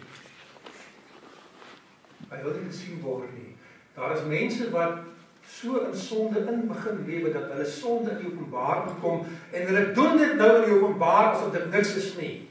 [2.31, 3.57] Hy wil nie gesien word nie.
[3.95, 4.99] Daar is mense wat
[5.49, 10.17] so in sonde in begin lewe dat hulle sonde in openbaar kom en hulle doen
[10.17, 12.48] dit nou in die openbaar asof dit niks is nie.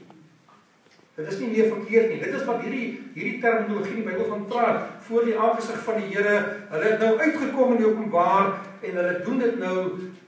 [1.18, 2.20] Dit is nie meer verkeerd nie.
[2.22, 4.84] Dit is wat hierdie hierdie terminologie in die Bybel van praat.
[5.08, 6.34] Voor die aangesig van die Here,
[6.70, 8.52] hulle het nou uitgekom in die openbaar
[8.86, 9.78] en hulle doen dit nou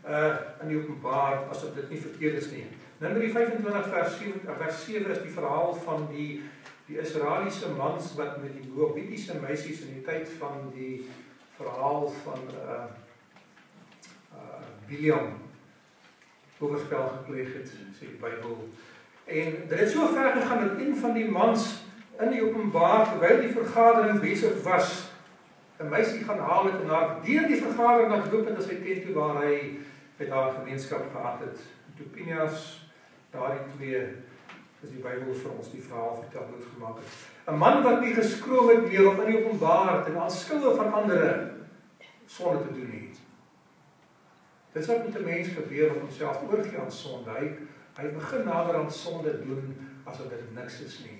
[0.01, 0.33] uh
[0.65, 2.65] in die openbaar asof dit nie verkeerd is nie.
[2.99, 6.31] Numeri 25 vers 7 vers 7 is die verhaal van die
[6.89, 11.05] die Israeliese mans wat met die Moabitiese meisies in die tyd van die
[11.61, 12.83] verhaal van uh
[14.35, 15.37] uh Biliam
[16.59, 18.67] oorspel gepleeg het, sê die Bybel.
[19.25, 21.83] En dit het so ver gegaan dat een van die mans
[22.21, 25.11] in die openbaar terwyl die vergadering besig was,
[25.81, 29.03] 'n meisie gaan haal het en haar deur die vergadering laat loop in sy tent
[29.05, 29.79] toe waar hy
[30.17, 31.59] met haar gemeenskap gehad het.
[31.97, 32.89] Toe Pinias
[33.31, 34.03] daardie twee
[34.83, 37.09] is die Bybel vir ons die verhaal vertel hoe dit gemaak het.
[37.47, 41.51] 'n Man wat nie geskroom het weer om in die openbaar te aanskoue van ander
[42.27, 43.11] sonde te doen nie.
[44.73, 47.31] Dis wat met 'n mens gebeur om homself oorgee aan sonde.
[47.31, 47.51] Hy
[47.97, 49.75] hy begin nader aan sonde doen
[50.05, 51.19] asof dit niks is nie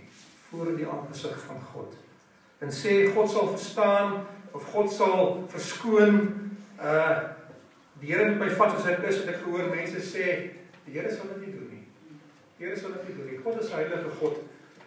[0.51, 1.95] voor die aangesig van God.
[2.59, 6.19] En sê God sal verstaan of God sal verskoon
[6.81, 7.19] uh
[8.01, 10.27] die Here moet my vat soos ek is en ek gehoor mense sê
[10.87, 11.83] die Here sal dit nie doen nie.
[12.57, 13.43] Die Here sal dit nie doen nie.
[13.45, 14.41] God is heilige God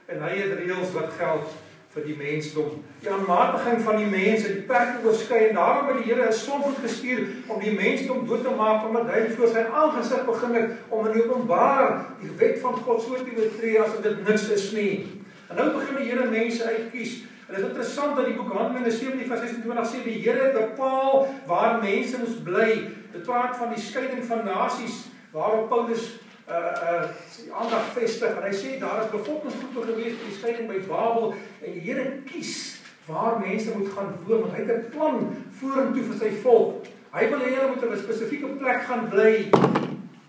[0.10, 1.54] en hy het reëls wat geld
[1.94, 2.80] vir die mensdom.
[3.04, 6.80] Die aanmatiging van die mense, die perke oorskry en daarom het die Here 'n sonvoet
[6.82, 11.06] gestuur om die mensdom dood te maak omdat hy voor sy aangesig begin het om
[11.08, 15.22] in openbaar die wet van God so te oortree asof dit niks is nie.
[15.50, 17.14] En nou begin die Here mense uitkies.
[17.48, 22.18] En dit is interessant dat die boek Handelinge 17:26 sê die Here bepaal waar mense
[22.18, 22.90] moet bly.
[23.12, 27.10] Dit praat van die skeiding van nasies waarop Paulus uh uh
[27.56, 31.72] aandag vestig en hy sê daar is bevolkingsgroepe gewees in die skeiding by Babel en
[31.72, 36.18] die Here kies waar mense moet gaan woon want hy het 'n plan vorentoe vir
[36.20, 36.86] sy volk.
[37.14, 39.52] Hy wil hê hulle moet op 'n spesifieke plek gaan bly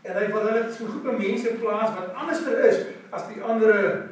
[0.02, 4.08] en hy wil hulle so groepe mense plaas wat anderster is as die ander.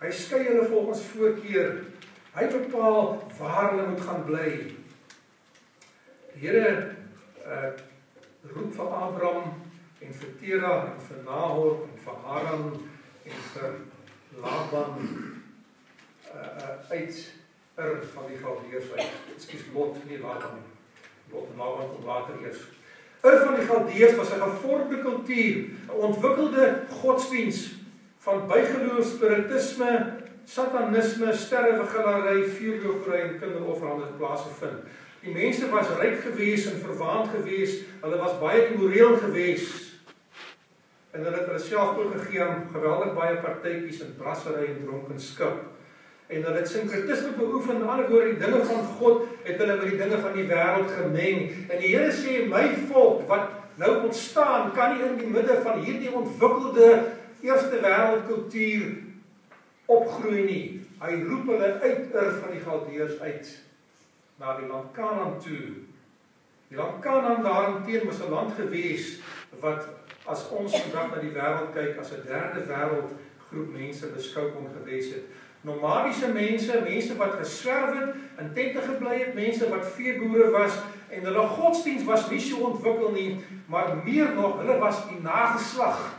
[0.00, 1.84] Hy skei hulle volgens voorkeur.
[2.34, 4.50] Hy bepaal waar hulle moet gaan bly.
[6.34, 6.96] Die Here
[7.46, 7.70] uh
[8.54, 9.65] roep vir Abraham
[10.00, 12.66] en vir Tera en vir Nahor en vir Haran
[13.24, 13.78] en vir
[14.42, 14.98] Laban
[16.34, 17.32] uh, uit
[17.76, 19.14] er van die Galdeërs uit.
[19.34, 20.66] Ekskuus Lot nie Laban nie.
[21.32, 22.66] Lot en Laban kom later eers.
[23.24, 25.56] Er van die Galdeërs was 'n gevorderde kultuur,
[25.88, 27.74] 'n ontwikkelde godsdiens
[28.18, 30.12] van bygeloof, spiritisme,
[30.44, 34.84] satanisme, sterrewiggelary, vuurlopery en kinderofferande plaasgevind.
[35.20, 37.82] Die mense was ryk gewees en verwaand gewees.
[38.00, 39.85] Hulle was baie immoreel gewees
[41.16, 45.62] en hulle het hulle self oorgegee aan geweldig baie partytjies en brassery en dronkenskap.
[46.26, 49.76] En hulle het sinkretisme beoefen, aan die ander woorde die dinge van God het hulle
[49.78, 51.38] met die dinge van die wêreld gemeng.
[51.70, 55.80] En die Here sê my volk wat nou ontstaan kan nie in die midde van
[55.86, 56.90] hierdie ontwikkelde
[57.46, 58.86] eerste wêreldkultuur
[59.86, 60.64] opgroei nie.
[61.00, 63.52] Hy roep hulle uit Ur van die Galdeërs uit
[64.40, 65.66] na die land Kanaan toe.
[66.68, 69.18] Die land Kanaan daarteen was 'n land gewees
[69.60, 69.86] wat
[70.26, 73.14] as ons vandag na die wêreld kyk as 'n derde wêreld
[73.48, 75.24] groep mense beskou kon gewees het.
[75.62, 80.78] Nomadiese mense, mense wat geswerf het, in tente gebly het, mense wat veeboere was
[81.10, 86.14] en hulle godsdiens was nie so ontwikkel nie, maar meer nog, hulle was die nageslag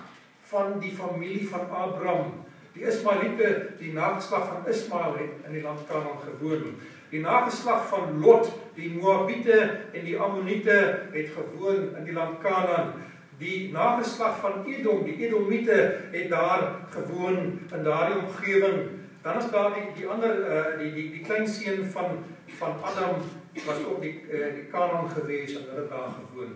[0.52, 2.46] van die familie van Abraham.
[2.74, 6.76] Die Ismaeliete, die nageslag van Ismael het in die land Kanaan gewoon.
[7.10, 9.60] Die nageslag van Lot, die Moabiete
[9.94, 12.94] en die Ammoniete het gewoon in die land Kanaan
[13.38, 18.90] die nageslag van Edom, die Edomiete het daar gewoon in daardie omgewing.
[19.22, 22.24] Dan is daar die die ander uh die die die klein seun van
[22.58, 23.22] van Adam
[23.66, 26.56] was ook die uh, die Kanaan gewees en hulle daar gewoon.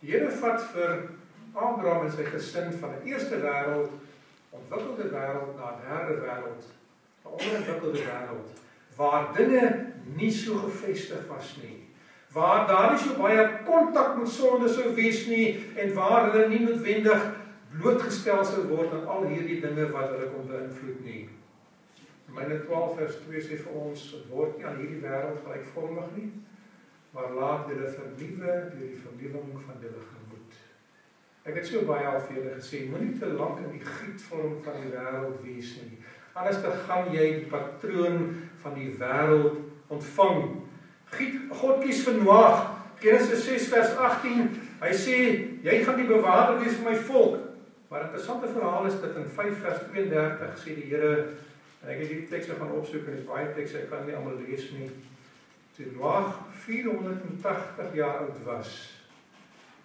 [0.00, 1.08] Die Here vat vir
[1.52, 3.90] Abraham en sy gesin van 'n eerste wêreld
[4.50, 6.64] ontwikkelde wêreld na 'n derde wêreld,
[7.24, 8.48] 'n onderontwikkelde wêreld
[8.96, 11.77] waar dinge nie so gefestig was nie
[12.32, 15.46] waar daar nie so baie kontak met sonde sou wees nie
[15.80, 17.24] en waar hulle nie noodwendig
[17.78, 21.22] blootgestel sou word aan al hierdie dinge wat hulle kon beïnvloed nie.
[22.28, 26.28] Romeine 12 vers 2 sê vir ons word nie aan hierdie wêreld gelykvormig nie,
[27.16, 30.60] maar laat julle vernuwe deur die vernuwing van julle gemoed.
[31.48, 34.80] Ek het so baie al vir julle gesê, moenie te lank in die gietvorm van
[34.82, 36.02] die wêreld wees nie.
[36.36, 38.26] Anders dan gaan jy die patroon
[38.62, 40.42] van die wêreld ontvang
[41.12, 42.78] God kies vir Noag.
[43.00, 44.48] Genesis 6 vers 18.
[44.82, 45.18] Hy sê
[45.62, 47.44] jy gaan die bewaarder wees vir my volk.
[47.88, 51.28] Maar 'n interessante verhaal is dit in 5 vers 32 sê die Here
[51.82, 54.14] en ek het hierdie tekste gaan opsoek en dit is baie tekste ek kan nie
[54.14, 54.90] almal lees nie.
[55.76, 56.34] Toe Noag
[56.66, 58.92] 480 jaar oud was,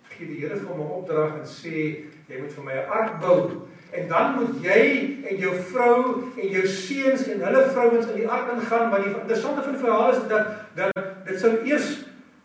[0.10, 3.68] gee die Here hom 'n opdrag en sê jy moet vir my 'n ark bou.
[3.94, 4.82] En dan moet jy
[5.30, 9.14] en jou vrou en jou seuns en hulle vrouens in die ark ingaan want die
[9.14, 11.92] interessante van die verhaal is dat dat dit sou eers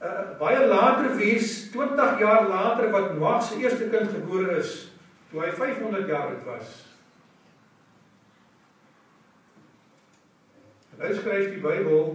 [0.00, 4.76] uh, baie later wees 20 jaar later wat Noag se eerste kind gebore is
[5.28, 6.68] toe hy 500 jaar oud was.
[10.98, 12.14] Nou skryf die Bybel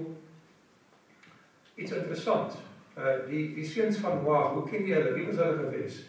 [1.78, 2.58] iets interessant.
[2.98, 5.14] Uh die die seuns van Noag, hoe ken jy hulle?
[5.14, 6.02] Wie was hulle gewees?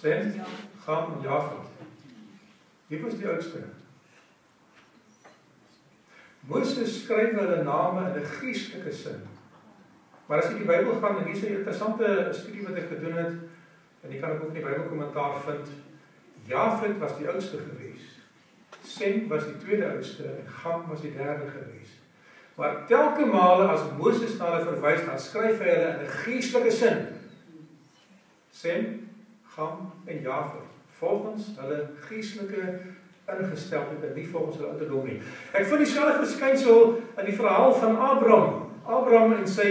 [0.00, 0.30] Sem,
[0.86, 1.88] Ham Jafet.
[2.88, 3.64] Wie was die oudste?
[6.48, 9.20] Moses skryf hulle name in 'n geestelike sin.
[10.26, 13.32] Maar as jy die Bybel gaan en hier's 'n interessante studie wat ek gedoen het
[14.02, 15.68] en jy kan ook in die Bybelkommentaar vind.
[16.46, 18.04] Jafet was die oudste gewees.
[18.82, 21.90] Sem was die tweede oudste en Ham was die derde gewees.
[22.54, 26.70] Maar telke male as Moses na hulle verwys, dan skryf hy hulle in 'n geestelike
[26.70, 27.06] sin.
[28.50, 29.08] Sem,
[29.56, 32.80] Ham en Jafet volgens hulle geestelike
[33.38, 35.20] ingesteldheid en nie volgens hulle ouderdom nie.
[35.52, 38.70] Ek vind dieselfde verskynsel in die verhaal van Abraham.
[38.84, 39.70] Abraham en sy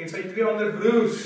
[0.00, 1.20] en sy twee ander broers.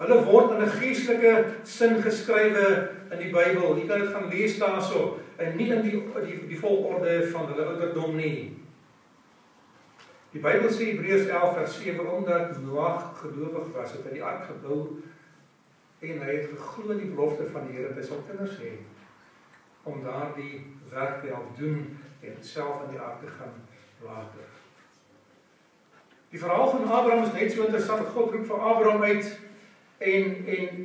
[0.00, 3.76] Hulle word in 'n geestelike sin geskrywe in die Bybel.
[3.76, 7.64] Jy kan dit gaan lees daarso en nie in die die die volgorde van hulle
[7.64, 8.56] ouderdom nie.
[10.32, 14.44] Die Bybel sê Hebreërs 11 vers 7 omdat Noag gelowig was, het hy die ark
[14.46, 15.02] gebou
[16.00, 18.78] en hy het geglo in die belofte van die Here dat hy sal kinders hê
[19.82, 23.54] om daardie werk te help doen en self in die ark te gaan
[24.04, 24.48] later.
[26.30, 28.08] Die verhaal van Abraham is net so interessant.
[28.14, 29.38] God roep vir Abraham uit
[29.98, 30.84] en en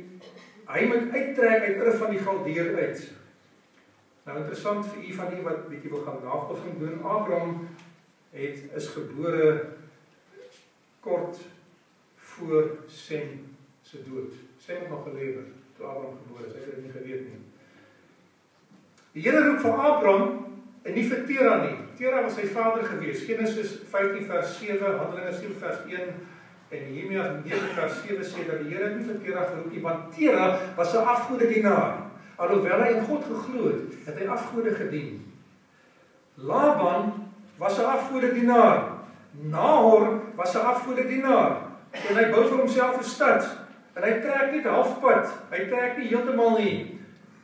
[0.66, 3.04] hy moet uittrek uit Ur van die Galdeer uit.
[4.26, 7.02] Nou interessant vir u van u wat bietjie wil gaan navorsing doen.
[7.02, 7.68] Abraham
[8.30, 9.52] het is gebore
[11.00, 11.38] kort
[12.16, 14.34] voor Sem se dood.
[14.58, 15.44] Sem het nog gelewe
[15.76, 16.58] toe Abraham gebore is.
[16.58, 17.45] Hy het dit nie geweet nie.
[19.16, 20.24] Die Here roep vir Abraham
[20.84, 21.76] en nie vir Tera nie.
[21.96, 23.22] Tera was sy vader gewees.
[23.24, 26.10] Genesis 15 vers 7, Handelinge 7 vers 1
[26.66, 30.10] en Nehemia 9 vers 7 sê dat die Here nie vir Tera geroep nie, want
[30.12, 32.02] Tera was 'n afgodedienaar.
[32.36, 35.24] Alhoewel hy in God geglo het, het hy afgode gedien.
[36.36, 39.00] Laban was 'n afgodedienaar.
[39.32, 41.56] Nahor was 'n afgodedienaar
[41.92, 43.48] en hy bou vir homself 'n stad
[43.96, 45.32] en hy trek net halfpad.
[45.50, 46.95] Hy trek nie heeltemal nie.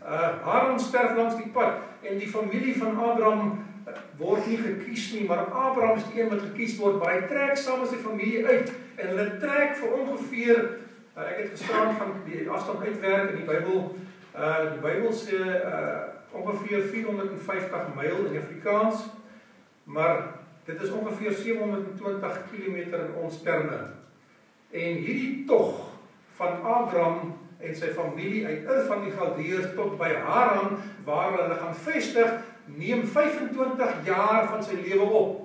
[0.02, 5.12] Uh Haran sterf langs die pad en die familie van Abraham uh, word nie gekies
[5.14, 6.98] nie, maar Abraham is die een wat gekies word.
[6.98, 11.38] Maar hy trek saam met sy familie uit en hulle trek vir ongeveer uh, ek
[11.38, 13.86] het gestaan van die afstand uitwerk in die Bybel.
[14.32, 19.02] Uh die Bybel sê uh ongeveer 450 myl in Afrikaans.
[19.84, 20.22] Maar
[20.64, 23.78] dit is ongeveer 720 km in ons terme.
[24.70, 25.90] En hierdie tog
[26.38, 31.58] van Abraham en sy familie uit Ur van die Galdeërs tot by Haran waar hulle
[31.60, 32.32] gaan vestig,
[32.66, 35.38] neem 25 jaar van sy lewe op.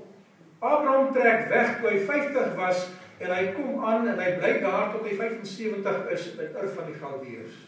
[0.60, 2.88] Abraham trek weg toe hy 50 was
[3.22, 6.90] en hy kom aan en hy bly daar tot hy 75 is in Ur van
[6.90, 7.60] die Galdeërs.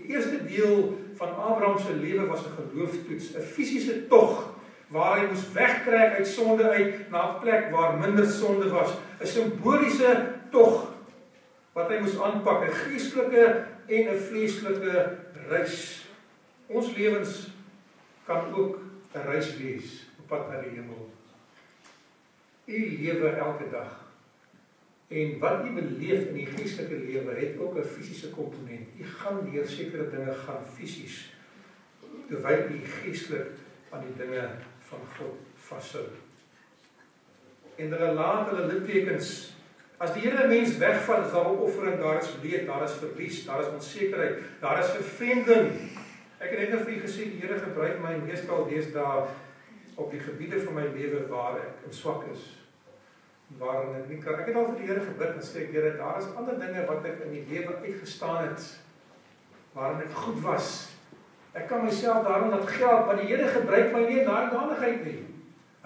[0.00, 0.86] Die eerste deel
[1.20, 4.48] van Abraham se lewe was 'n geloofstoets, 'n fisiese tog
[4.88, 9.26] waar hy moes wegtrek uit sonde uit na 'n plek waar minder sonde was, 'n
[9.26, 10.91] simboliese tog
[11.72, 13.44] wat hy moes aanpak, 'n geestelike
[13.86, 16.06] en 'n vleeslike reis.
[16.66, 17.48] Ons lewens
[18.26, 18.78] kan ook
[19.14, 21.10] 'n reis wees op pad na die hemel.
[22.64, 24.00] U lewe elke dag.
[25.08, 28.88] En wat u beleef in die geestelike lewe het ook 'n fisiese komponent.
[29.00, 31.32] U gaan deur sekere dinge gaan fisies
[32.28, 33.48] terwyl u geestelik
[33.90, 34.50] aan die dinge
[34.88, 36.06] van God vashou.
[37.76, 39.51] En hulle laat hulle littekens
[40.02, 43.44] As die Here 'n mens wegvat, is daar opoffering, daar is leed, daar is verlies,
[43.46, 45.68] daar is onsekerheid, daar is vervreemding.
[46.38, 49.28] Ek het net nou vir u gesê die Here gebruik my meestal deesdae
[49.94, 52.42] op die gebiede van my lewe waar ek in swak is.
[53.62, 56.18] Waarin ek nie kan ek het al vir die Here gebid en sê Here, daar
[56.18, 58.70] is ander dinge wat ek in die lewe uitgestaan het
[59.72, 60.96] waarin ek goed was.
[61.54, 65.04] Ek kan myself daarom laat geld, maar die Here gebruik my nie in daardie danigheid
[65.04, 65.20] nie.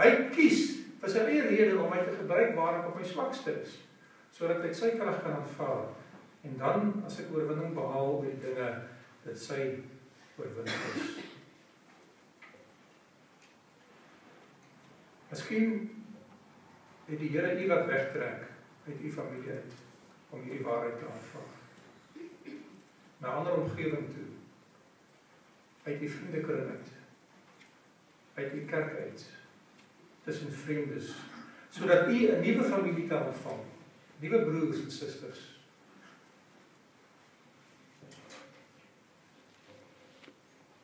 [0.00, 0.70] Hy kies
[1.02, 3.82] vir sy eie rede om my te gebruik waar ek op my swakste is
[4.36, 5.86] sodat ek sy krag kan aanvaar.
[6.44, 8.68] En dan as ek oorwinning behaal by die dinge
[9.24, 9.60] dit sy
[10.36, 11.14] oorwinning is.
[15.30, 15.72] Miskien
[17.06, 18.44] het die Here u wat wegtrek
[18.86, 19.78] uit u familie uit
[20.30, 21.54] om hierdie waarheid te aanvaar.
[23.22, 24.26] Na ander omgewing toe.
[25.86, 26.92] Uit die vriendekring uit.
[28.36, 29.24] Uit die kerk uit.
[30.28, 31.14] Tussen vreemdes
[31.76, 33.75] sodat u 'n nuwe familie kan ontvang.
[34.20, 35.60] Liewe broers en susters.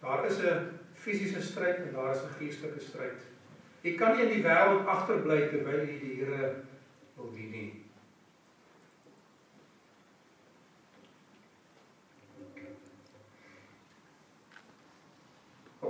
[0.00, 3.20] Daar is 'n fisiese stryd en daar is 'n geestelike stryd.
[3.80, 6.54] Jy kan nie in die wêreld agterbly terwyl jy die Here
[7.16, 7.82] wil dien nie.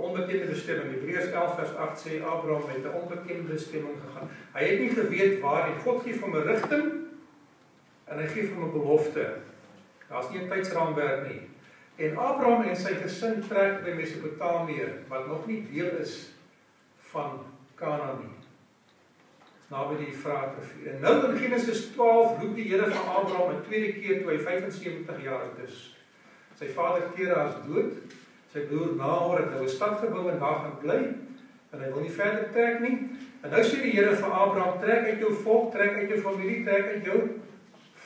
[0.03, 0.91] onbekende bestemming.
[0.91, 4.29] Hebreërs 11 vers 8 sê Abraham het 'n onbekende bestemming gegaan.
[4.53, 5.79] Hy het nie geweet waar nie.
[5.79, 7.02] God gee hom 'n rigting
[8.13, 9.25] en hy gee hom 'n belofte.
[10.09, 11.41] Daar's nie 'n tydsraamwerk nie.
[11.95, 16.29] En Abraham en sy gesin trek by Mesopotamië wat nog nie deel is
[17.11, 17.45] van
[17.75, 18.37] Kanaan nie.
[19.69, 20.93] Naby die Eufraat rivier.
[20.93, 24.39] En nou in Genesis 12 roep die Here vir Abraham 'n tweede keer toe hy
[24.39, 25.95] 75 jaar oud is.
[26.59, 27.93] Sy vader Tera is dood.
[28.53, 31.13] Sy broer Nahor het nou 'n stad gebou en daar gaan bly
[31.71, 33.09] en hy wil nie verder trek nie.
[33.43, 36.63] En nou sê die Here vir Abraham: "Trek uit jou volk, trek uit jou familie,
[36.65, 37.29] trek uit jou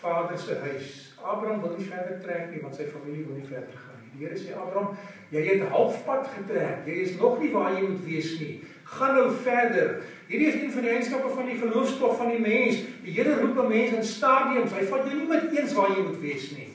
[0.01, 3.73] vader se huis." Abraham wil nie verder trek nie want sy familie wil nie verder
[3.73, 4.11] gaan nie.
[4.15, 4.95] Die Here sê Abraham,
[5.33, 6.85] jy het halfpad getrek.
[6.87, 8.53] Jy is nog nie waar jy moet wees nie.
[8.87, 9.97] Gaan nou verder.
[10.29, 12.79] Hierdie is een van die eienskappe van die geloofstog van die mens.
[13.03, 14.71] Die Here roep 'n mens in stadiums.
[14.71, 16.71] Hy vat jou nie met eens waar jy moet wees nie.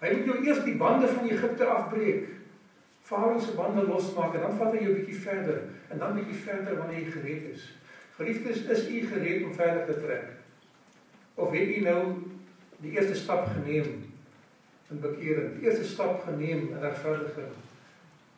[0.00, 2.28] Hy moet jou eers die bande van Egipte afbreek.
[3.02, 6.76] Farao se bande losmaak en dan vat hy jou bietjie verder en dan bietjie verder
[6.78, 7.64] wanneer jy gereed is.
[8.16, 10.39] Geliefdes, is u gereed om verder te trek?
[11.40, 12.00] Of het u nou
[12.84, 13.90] die eerste stap geneem
[14.90, 17.52] in bekering, die eerste stap geneem in regverdiging.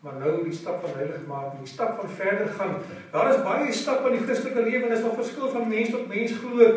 [0.03, 2.75] Maar nou die stap van heilig maak, die stap van verder gaan.
[3.13, 6.09] Daar is baie stappe in die Christelike lewe en is al verskil van mens tot
[6.11, 6.73] mens glo.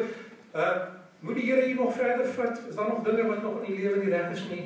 [0.54, 0.76] Uh
[1.26, 2.60] moet die Here hier nog verder vat?
[2.70, 4.66] Is daar nog dinge wat nog in die lewe nie reg is nie?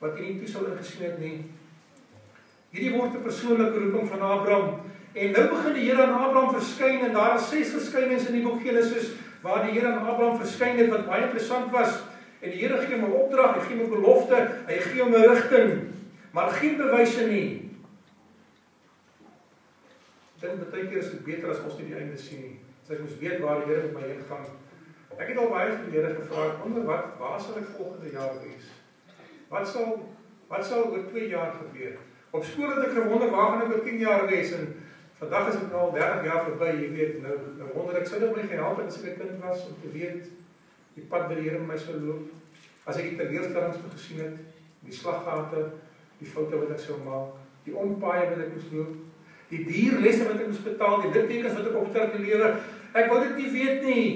[0.00, 1.34] Wat jy nie toe sou ingesien het nie?
[2.72, 4.80] Hierdie word 'n persoonlike roeping van Abraham.
[5.12, 8.42] En nou begin die Here aan Abraham verskyn en daar is ses verskynings in die
[8.46, 9.12] boek Genesis
[9.42, 11.98] waar die Here aan Abraham verskyn het wat baie interessant was
[12.40, 15.14] en die Here gee hom 'n opdrag, hy gee hom 'n belofte, hy gee hom
[15.14, 15.70] 'n rigting,
[16.30, 17.70] maar geen bewyse nie.
[20.40, 22.58] Dit baie keer is dit beter as ons nie die einde sien nie.
[22.82, 24.46] As ek moes weet waar die Here met my heen gaan.
[25.18, 28.34] Ek het al baie vir die Here gevra, onder wat waar sal ek volgende jaar
[28.42, 28.66] wees?
[29.48, 30.08] Wat sal
[30.48, 31.96] wat sal oor 2 jaar gebeur?
[32.30, 34.74] Op skool het ek gewonder waar gaan ek oor 10 jaar wees en
[35.22, 37.34] Vandag is dit nou al 30 jaar verby, jy weet, nou
[37.74, 40.30] wonder ek sou dit my gehelp het as ek 'n kind was om te weet
[40.94, 42.32] die pad wat die Here my sou loop.
[42.84, 44.36] As ek die teleurstellings gesien het,
[44.82, 45.70] die slaggate,
[46.18, 48.96] die foute wat ek sou maak, die onpaaie wat ek moes loop,
[49.52, 52.50] die dierlesse wat ek moes betaal, die littekens wat ek opstel in die lewe,
[52.92, 54.06] ek wou dit nie weet nie.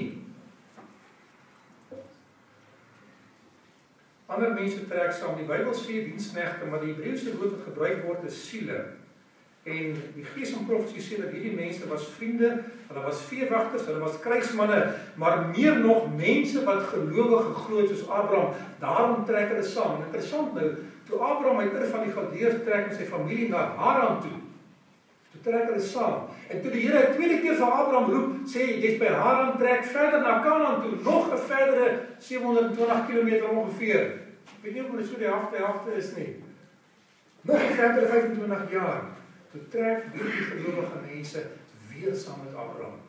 [4.27, 5.37] Ander mense trek saam.
[5.39, 8.81] Die Bybel sê diensknegte, maar die Hebreëse woord wat gebruik word is siele.
[9.67, 12.53] En die Gees van profesie sê dat hierdie mense was vriende,
[12.87, 14.77] hulle was veewagters, hulle was krygsmanne,
[15.19, 18.53] maar meer nog mense wat gelowig geglo het soos Abraham.
[18.79, 20.05] Daarom trek hulle saam.
[20.05, 20.69] Interessant nou,
[21.09, 24.37] toe Abraham uit Ur van die Galdeërs trek met sy familie na Haran toe,
[25.33, 26.31] toe trek hulle saam.
[26.47, 29.83] En toe die Here 'n tweede keer vir Abraham roep, sê jy's by Haran trek
[29.83, 34.03] verder na Kanaan toe, nog 'n verdere 720 km ongeveer.
[34.47, 36.35] Ek weet nie of dit so die helfte helfte is nie.
[37.41, 39.17] Nog 'n verdere 25 jaar
[39.51, 41.43] betrek hierdie gelowige mense
[41.91, 42.99] weer saam met Abraham.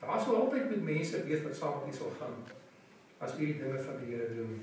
[0.00, 2.36] Daar sou altyd met mense wees wat saam met U sal gaan
[3.18, 4.62] as U die dinge van die Here doen.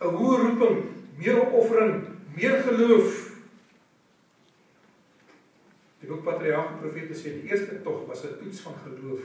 [0.00, 0.78] 'n Hoë roeping,
[1.16, 2.04] meer opoffering,
[2.36, 3.26] meer geloof.
[6.00, 9.22] Die boek Patriarge Profete sê die eerste tog was 'n toets van geloof.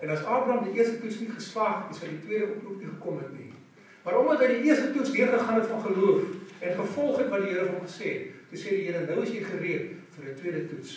[0.00, 2.90] En as Abraham die eerste toets nie geslaag het, is hy die tweede oproep nie
[2.90, 3.52] gekom het nie.
[4.04, 6.22] Maar omdat hy die eerste toets deur gegaan het van geloof
[6.58, 9.30] en gevolg het wat die Here hom gesê het, Toe sê die Here, nou is
[9.32, 10.90] jy gereed vir 'n tweede toets.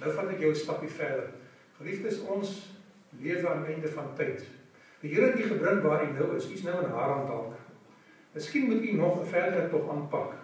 [0.00, 1.28] Nou vat ek jou 'n stapie verder.
[1.78, 2.48] Geliefdes, ons
[3.22, 4.42] leef aan die einde van tyd.
[5.00, 6.50] Die Here het u gebring waar u nou is.
[6.50, 7.54] U's nou in Haran dalk.
[8.34, 10.34] Miskien moet u nog 'n verdere tog aanpak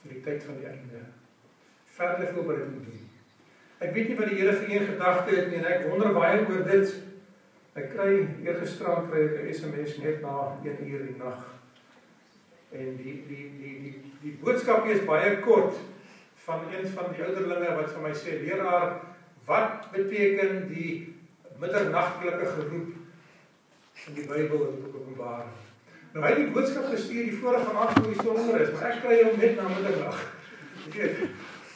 [0.00, 1.04] vir die tyd van die einde.
[1.84, 3.10] Verder voorbereiding doen.
[3.78, 6.40] Ek weet nie wat die Here vir u gedagte het nie en ek wonder baie
[6.48, 6.94] oor dit.
[7.74, 11.44] Ek kry eergisterand kry ek 'n SMS net na 1 uur die nag.
[12.76, 15.76] En die die die die die boodskap is baie kort
[16.46, 18.98] van een van die ouderlinge wat vir my sê leraar
[19.46, 20.90] wat beteken die
[21.60, 22.92] middernagtelike geroep
[24.06, 25.54] in die Bybel in die Openbaring.
[26.12, 28.90] Nou hy het die boodskap gestuur die vorige 8 uur die son onder is, maar
[28.90, 30.22] ek kry hom net na middernag.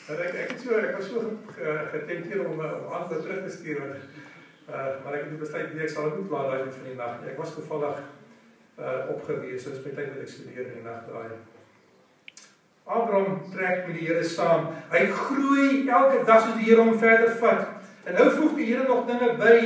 [0.06, 1.24] Maar ek ek het so ek was so
[1.94, 3.96] getenteer om 'n antwoord terug te stuur wat
[4.70, 7.22] uh maar ek het besluit nee ek sal dit nie klaar raai van die nag.
[7.32, 8.00] Ek was toevallig
[8.80, 11.36] uh opgewees, is baie tyd wat ek studeer in die nag daai.
[12.90, 14.72] Abraham trek met die Here saam.
[14.90, 17.68] Hy groei elke dag soos die Here hom verder vat.
[18.08, 19.58] En nou voeg die Here nog dinge by.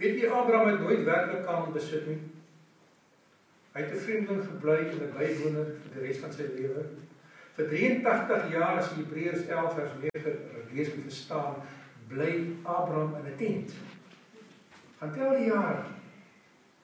[0.00, 2.18] Weet jy Abraham het nooit werklik kan besit nie.
[3.76, 6.84] Hy het 'n vreemdeling gebly en 'n bywoner vir die res van sy lewe.
[7.56, 10.32] Vir 83 jaar as Hebreërs 11 vers 9
[10.72, 11.54] lees en verstaan,
[12.08, 13.72] bly Abraham in 'n tent.
[14.98, 15.84] Gaan tel die jare.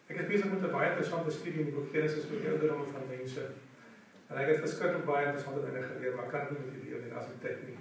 [0.08, 2.86] Ek het besig met 'n baie interessante studie in die boek Genesis oor die ouderdom
[2.92, 3.42] van mense.
[4.30, 7.16] En ek het verskriklik baie interessante dinge geleer, maar kan nie met julle deel nie
[7.18, 7.78] as ek tyd nie.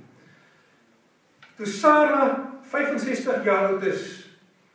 [1.56, 2.24] Toe Sara
[2.62, 4.28] 65 jaar oud is,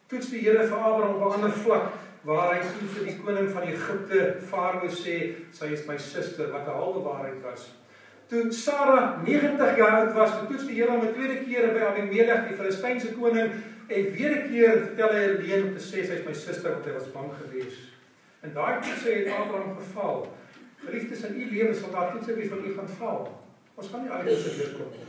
[0.08, 1.92] toets die Here vir Abraham op 'n ander vlak
[2.26, 5.16] waar hy sê vir die koning van Egipte, Farao sê,
[5.52, 7.70] sy is my suster wat 'n halwe waarheid was.
[8.28, 12.48] Toe Sara 90 jaar oud was, toets die Here hom 'n tweede keer by Abimelech,
[12.48, 13.52] die Filistynse koning,
[13.88, 16.84] en weer 'n keer vertel hy alleen om te sê sy is my suster want
[16.84, 17.84] hy was bang geweest.
[18.40, 20.36] En daai keer sê het Abraham geval.
[20.84, 23.44] Geliefdes in u lewe sal daar iets wees wat u gaan val.
[23.74, 25.06] Ons gaan nie altyd se weer kom nie.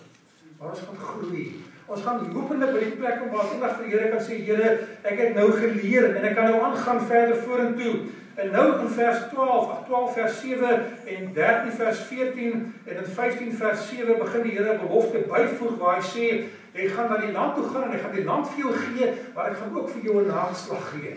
[0.60, 1.46] Maar ons gaan groei.
[1.88, 4.72] Ons gaan hopelik by die plek kom waar eendag vir die Here kan sê Here,
[5.08, 7.94] ek het nou geleer en ek kan nou aangaan verder vorentoe.
[8.38, 10.74] En nou in vers 12, 12 vers 7
[11.14, 12.60] en 13 vers 14
[12.92, 16.28] en in 15 vers 7 begin die Here belofte byvoeg waar hy sê
[16.76, 19.10] jy gaan na die land toe gaan en ek gaan die land vir jou gee,
[19.32, 21.16] maar ek gaan ook vir jou 'n nageslag gee.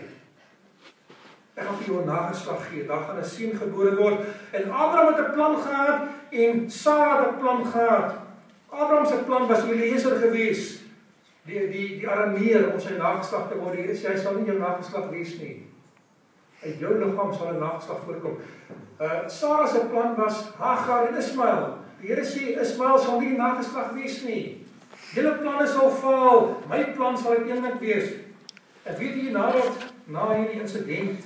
[1.59, 2.87] Ek gaan vir jou 'n nageslag gee.
[2.87, 4.19] Daar gaan 'n seun gebore word
[4.55, 5.99] en Abraham het 'n plan gehad
[6.31, 8.20] en Sara het 'n plan gehad.
[8.71, 10.79] Abraham se plan was Eliezer gewees.
[11.43, 13.75] Die die die Arameer om sy nageslag te word.
[13.75, 15.65] Hy sê hy sal nie jou nageslag wees nie.
[16.61, 18.37] Uit jou liggaam sal 'n nageslag voorkom.
[19.01, 21.77] Uh Sara se plan was Hagar en Ismael.
[22.01, 24.65] Die Here sê Ismael sal nie die nageslag wees nie.
[25.13, 26.61] Julle planne sal faal.
[26.69, 28.13] My plan sal uiteindelik wees.
[28.83, 31.19] Ek weet jy nadat na hierdie insident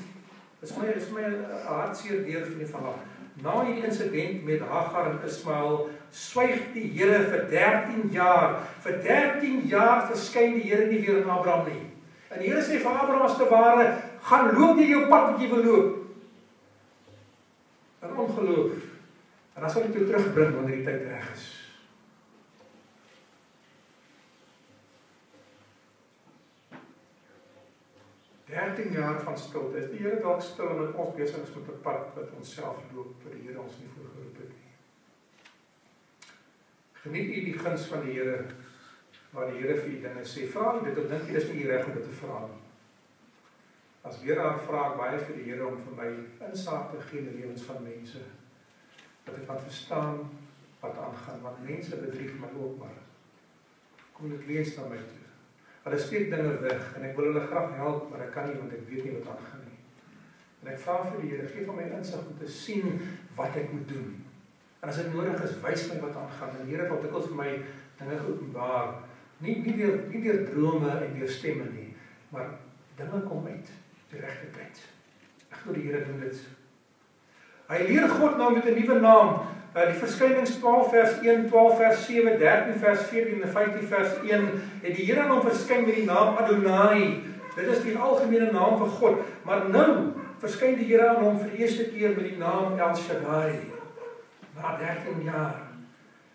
[0.62, 1.24] is my is my
[1.68, 3.00] hartseer deur van die verhaal.
[3.44, 8.62] Na hierdie insident met Hagar en Ismael swyg die Here vir 13 jaar.
[8.86, 11.84] Vir 13 jaar verskyn die Here nie weer aan Abraham nie.
[12.32, 13.90] En die Here sê vir Abraham as te ware,
[14.30, 15.92] gaan loop jy jou pad wat jy wil loop.
[18.06, 18.80] In ongeloof.
[19.56, 21.46] En dan sal ek jou terugbring wanneer die tyd reg is.
[28.76, 29.78] 13 jaar van stilte.
[29.78, 32.84] Is die Here dalk stil omdat ons besig is met 'n pad wat ons self
[32.94, 34.72] loop vir die Here ons nie voorgeroep het nie.
[37.04, 38.46] Geniet u die guns van die Here
[39.32, 40.48] waar die Here vir u dinge sê.
[40.48, 42.62] Vra u dit of dink jy dis nie reg om dit te vra nie.
[44.02, 46.10] As weer daar vra ek baie vir die Here om vir my
[46.48, 48.20] insig te gee in die lewens van mense
[49.26, 50.30] dat ek kan verstaan
[50.80, 53.00] wat aangaan want mense bedrieg my ook maar.
[54.14, 55.25] Kom dit lees na my toe.
[55.86, 58.72] Hulle steek dinge weg en ek wil hulle graag help, maar ek kan nie want
[58.74, 59.76] ek weet nie wat aangaan nie.
[60.64, 62.96] En ek vra vir die Here, gee vir my insig om te sien
[63.38, 64.16] wat ek moet doen.
[64.82, 66.58] En as dit nodig is, wys my wat aangaan.
[66.58, 67.52] En Here wil dikwels vir my
[68.00, 68.96] dinge openbaar.
[69.46, 71.92] Nie nie deur nie deur drome en deur stemme nie,
[72.34, 72.56] maar
[72.98, 73.70] dinge kom uit
[74.10, 74.82] die regte tyd.
[75.52, 76.42] Ek glo die Here doen dit.
[77.70, 79.55] Hy leer God nou met 'n nuwe naam.
[79.76, 84.14] Uh, die verskynings 12 vers 1, 12 vers 7, 13 vers 14 en 15 vers
[84.24, 84.46] 1
[84.86, 87.26] het die Here aan hom verskyn met die naam Adonai.
[87.58, 89.90] Dit is die algemene naam vir God, maar nou
[90.40, 93.52] verskyn die Here aan hom vir die eerste keer met die naam El Shaddai.
[94.56, 95.60] Na 13 jaar.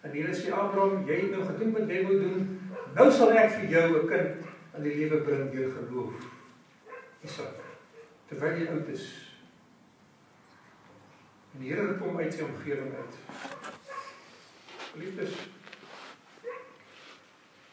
[0.05, 2.47] En hier is die Abraham, jy het nou gedoen wat jy wou doen.
[2.93, 4.45] Nou sal ek vir jou 'n kind
[4.77, 6.13] in die lewe bring deur geloof.
[7.25, 7.57] Isak.
[8.29, 9.30] Terwyl jy oud is,
[11.55, 13.19] En die Here roep hom uit sy omgewing uit.
[15.01, 15.35] Liefdes.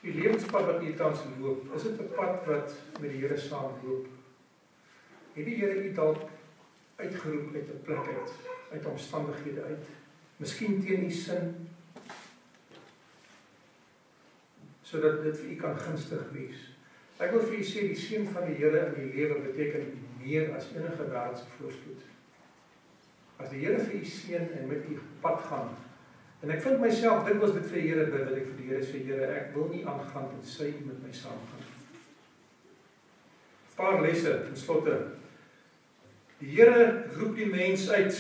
[0.01, 4.07] Die lewenspad wat jy tans loop, is dit 'n pad wat met die Here saamloop?
[5.33, 6.29] Het die Here u dalk
[6.95, 8.31] uitgeroep uit 'n plek uit,
[8.71, 9.85] uit omstandighede uit?
[10.37, 11.69] Miskien teen u sin
[14.81, 16.59] sodat dit vir u kan gunstig wees.
[17.17, 19.89] Ek wil vir u sê die seën van die Here in u lewe beteken
[20.21, 22.05] meer as enige wêreldse voorspoed.
[23.37, 25.75] As die Here vir u seën en met u pad gaan.
[26.41, 28.85] En ek vind myself dikwels dit vir die Here bid dat ek vir die Here
[28.85, 31.63] sê Here, ek wil nie aangaan tot sy met my saamgaan.
[33.77, 34.97] Paar lesse ten slotte.
[36.41, 38.17] Die Here roep die mens uit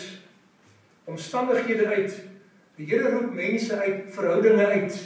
[1.07, 2.17] omstandighede uit.
[2.77, 4.97] Die Here roep mense uit, verhoudinge uit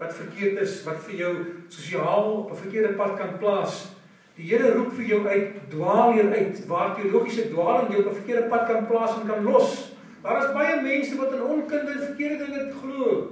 [0.00, 1.32] wat verkeerd is, wat vir jou
[1.72, 3.94] sosiaal op 'n verkeerde pad kan plaas.
[4.34, 8.20] Die Here roep vir jou uit, dwaal hier uit, waar teologiese dwaaling jou op 'n
[8.20, 9.92] verkeerde pad kan plaas en kan los.
[10.22, 13.30] Daar is baie mense wat in onkunde en verkeerde dinge glo.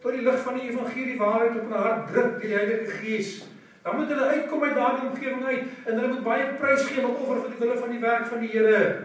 [0.00, 3.44] Tot die lig van die evangelie waarheid op hulle hart druk deur die Heilige Gees.
[3.82, 7.06] Dan moet hulle uitkom uit daardie omgewing uit en hulle moet baie prys gee en
[7.06, 9.04] offer vir die wille van die werk van die Here.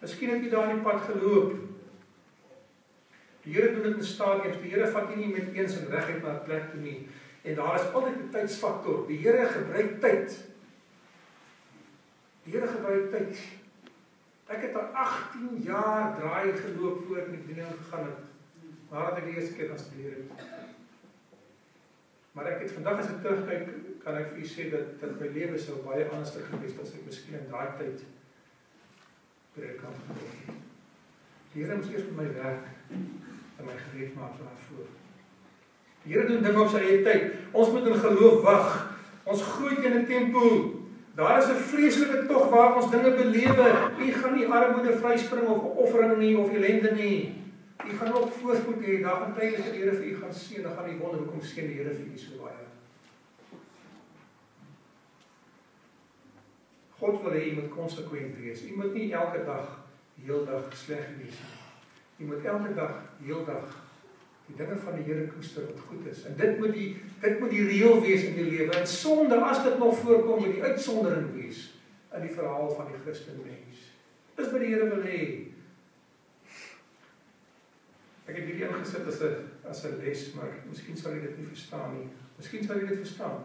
[0.00, 1.54] Miskien het jy daardie pad geloop.
[3.44, 4.58] Die Here doen dit in stadiums.
[4.62, 7.08] Die Here vat jy nie met eens en reguit na 'n plek toe nie.
[7.44, 9.06] En daar is altyd 'n tydsfaktor.
[9.06, 10.53] Die Here gebruik tyd
[12.44, 13.38] Die Here gebruik tyd.
[14.52, 18.26] Ek het al 18 jaar draai geloop voor ek met die ding gegaan het.
[18.90, 20.44] Nadat ek die eerste keer gestudeer het.
[22.34, 23.72] Maar ek het vandag as ek terugkyk,
[24.04, 26.92] kan ek vir u sê dat dat my lewe sou baie anders gewees het as
[26.98, 28.04] ek miskien in daai tyd
[29.54, 30.60] preek kan gedoen.
[31.54, 34.88] Die Here moet eers met my werk en my gereed maak daarvoor.
[36.04, 37.38] Die Here doen dinge op sy eie tyd.
[37.54, 38.72] Ons moet in geloof wag.
[39.24, 40.83] Ons groei teen 'n tempo.
[41.14, 43.90] Daar is 'n vreeslike tog waar ons dinge belewe.
[43.98, 47.42] U gaan nie armoede vryspring of offering nie of ellende nie.
[47.86, 49.02] U gaan ook voorspoed hê.
[49.02, 50.62] Daar gaan tye dat die Here vir u gaan seën.
[50.62, 52.64] Dan gaan u wonder hoekom seën die Here vir u so baie.
[56.98, 58.60] God wil hê jy moet konsekwent wees.
[58.60, 59.80] Jy moet nie elke dag
[60.24, 61.58] heeldag sleg wees nie.
[62.16, 63.83] Jy moet elke dag heeldag
[64.46, 66.24] die dinge van die Here koester wat goed is.
[66.28, 66.90] En dit moet die
[67.20, 68.76] dit moet die reël wees in die lewe.
[68.76, 71.64] En sonder as dit nog voorkom moet die uitsondering wees
[72.14, 73.88] in die verhaal van die Christen mens.
[74.36, 75.22] Dis wat die Here wil hê.
[78.24, 81.46] Ek het hierdie ingesit as 'n as 'n les, maar miskien sal jy dit nie
[81.46, 82.08] verstaan nie.
[82.36, 83.44] Miskien sal jy dit verstaan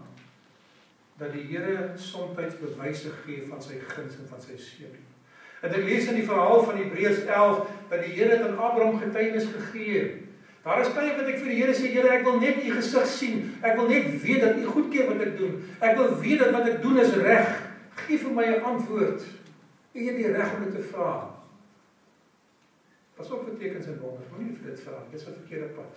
[1.19, 4.95] dat die Here soms bewyse gee van sy guns en van sy seën.
[5.61, 9.47] En ek lees in die verhaal van Hebreërs 11 dat die Here aan Abraham getuienis
[9.55, 10.28] gegee het.
[10.63, 13.07] Daar is tye wat ek vir die Here sê, Here, ek wil net u gesig
[13.07, 13.41] sien.
[13.63, 15.55] Ek wil net weet dat u goedkeur wat ek doen.
[15.79, 17.53] Ek wil weet dat wat ek doen is reg.
[18.03, 19.23] Gee vir my 'n antwoord.
[19.93, 21.13] U het die reg om dit te vra.
[23.15, 24.29] Pas op vir tekens en wonders.
[24.35, 24.99] Moenie vir dit vra.
[25.11, 25.93] Dis 'n verkeerde pad.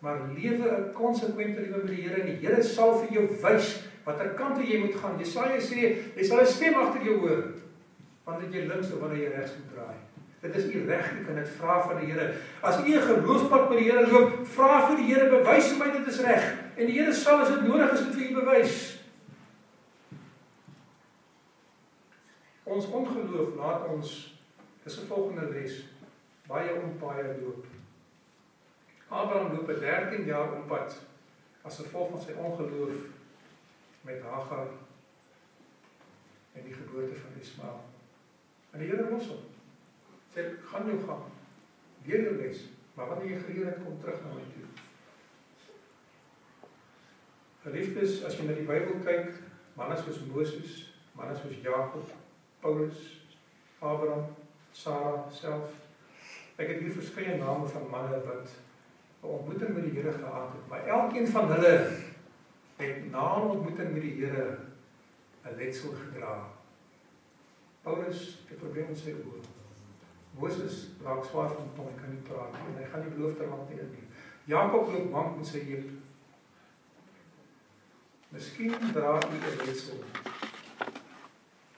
[0.00, 3.82] Maar lewe 'n konsekwente lewe met die Here en die Here sal vir jou wys
[4.04, 5.18] watter kant toe jy moet gaan.
[5.18, 7.44] Jesaja sê, jy sal 'n stem agter jou hoor
[8.24, 9.96] wanneer jy links of wanneer jy regs moet draai.
[10.40, 12.34] Dit is u reg, u kan dit vra van die Here.
[12.60, 15.98] As u 'n geloofspad met die Here loop, vra vir die Here bewys vir my
[15.98, 16.54] dit is reg.
[16.76, 19.02] En die Here sal as dit nodig is vir u bewys.
[22.62, 24.38] Ons ongeloof laat ons
[24.84, 25.84] dis 'n volgende les
[26.46, 27.66] baie onpaai loop.
[29.08, 30.96] Abraham loop 'n 13 jaar op pad
[31.62, 32.96] as gevolg van sy ongeloof
[34.00, 34.66] met Hagar
[36.52, 37.80] en die geboorte van Ismael.
[38.70, 39.57] En die Here los hom.
[40.38, 41.22] Sê gaan nou gaan.
[42.06, 42.58] Leer jou les,
[42.94, 44.68] maar wanneer jy gereed kom terug na my toe.
[47.64, 49.40] Geliefdes, as jy na die Bybel kyk,
[49.74, 50.76] manne soos Moses,
[51.18, 52.14] manne soos Jakob,
[52.62, 53.02] Paulus,
[53.82, 54.30] Abraham,
[54.70, 55.74] Sara self.
[56.54, 60.68] Ek het hier verskeie name van manne wat 'n ontmoeting met die Here gehad het,
[60.70, 61.74] maar elkeen van hulle
[62.78, 64.58] het na 'n ontmoeting met die Here
[65.44, 66.46] 'n letsel gedra.
[67.82, 69.57] Paulus het 'n probleem met sy oë.
[70.38, 73.70] Moses raak swaar van tong, kan nie praat nie en hy gaan nie beloofde land
[73.70, 74.06] nie in nie.
[74.48, 75.88] Jakob loop mank met sy heup.
[78.30, 80.02] Miskien dra hy 'n letsel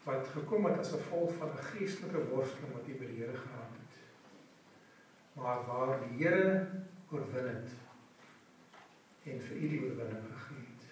[0.04, 3.72] wat gekom het as gevolg van 'n geestelike worsteling wat hy by die Here gehad
[3.78, 3.94] het.
[5.34, 6.66] Maar waar die Here
[7.10, 7.70] oorwin het
[9.24, 10.84] en vir u die oorwinning gegee het.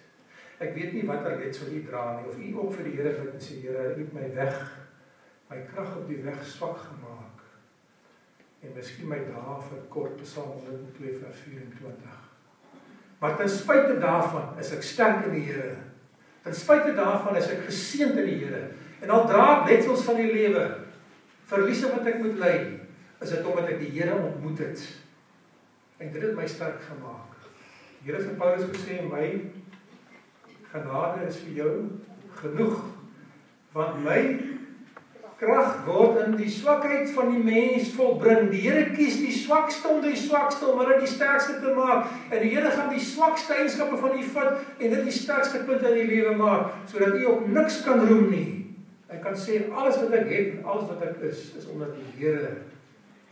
[0.59, 3.33] Ek weet nie watter letsel u dra nie of u ook vir die Here bid
[3.33, 4.87] en sê Here, u het my weg
[5.49, 7.28] my krag op die weg swak gemaak.
[8.59, 12.17] En miskien my dae verkort, Psalm 102 vers 24.
[13.19, 15.77] Maar ten spyte daarvan is ek sterk in die Here.
[16.43, 18.65] Ten spyte daarvan is ek geseënd in die Here.
[19.03, 20.65] En al dra ek letsels van die lewe,
[21.49, 22.55] verliese wat ek moet ly,
[23.19, 24.83] is dit omdat ek die Here ontmoet het.
[25.99, 27.49] En dit het my sterk gemaak.
[27.99, 29.25] Die Here het Paulus gesê my
[30.71, 31.73] genade is vir jou
[32.39, 32.79] genoeg
[33.73, 34.19] want my
[35.39, 38.49] krag word in die swakheid van die mens volbring.
[38.51, 42.09] Die Here kies die swakste onder die swakste om hulle die sterkste te maak.
[42.27, 45.93] En die Here gaan die swakste eienskappe van u vat en dit die sterkste punte
[45.93, 48.47] in die lewe maak sodat u op niks kan roem nie.
[49.09, 52.51] Ek kan sê alles wat ek het, alles wat ek is, is omdat die Here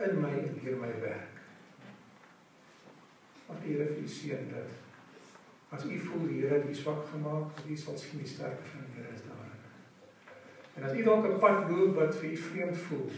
[0.02, 1.42] in my en deur my werk.
[3.50, 7.04] Mag die Here vir u seën dat as u voel die Here het u swak
[7.12, 9.17] gemaak, u sal sien die sterkte van die Here.
[10.78, 13.10] En as u dalk 'n pad loop wat vir u vreemd voel,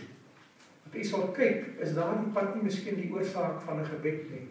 [0.85, 4.49] dat u sal kyk, is daardie pad nie miskien die oorsaak van 'n gebed nie.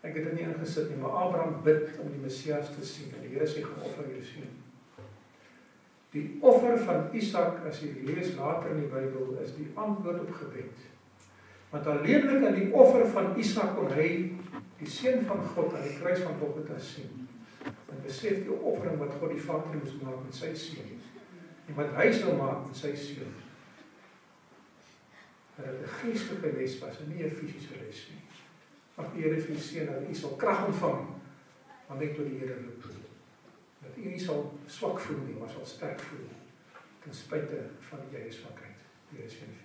[0.00, 3.20] Ek het dit nie ingesit nie, maar Abraham bid om die Messias te sien en
[3.20, 4.52] die Here sê geoffer hierdie seun.
[6.10, 10.30] Die offer van Isak as jy lees later in die Bybel is die antwoord op
[10.30, 10.76] gebed.
[11.70, 14.10] Want alleenlik aan die offer van Isak kon hy
[14.78, 17.23] die seun van God aan die kruis van Golgotha sien.
[18.04, 20.90] En besef die opoffering wat God die Vader moes maak met sy seun
[21.64, 23.30] en wat hy sou maak met sy seun.
[25.56, 28.20] Dat dit 'n geestelike les was en nie 'n fisiese les nie.
[28.96, 31.06] Mag die Here vir u seën dat u sal krag ontvang
[31.86, 32.84] wanneer jy tot die Here loop.
[33.82, 36.28] Dat u nie sal swak voel nie, maar sal sterk voel
[37.02, 38.80] ten spyte van die eie swakheid.
[39.10, 39.63] Die Here seën vir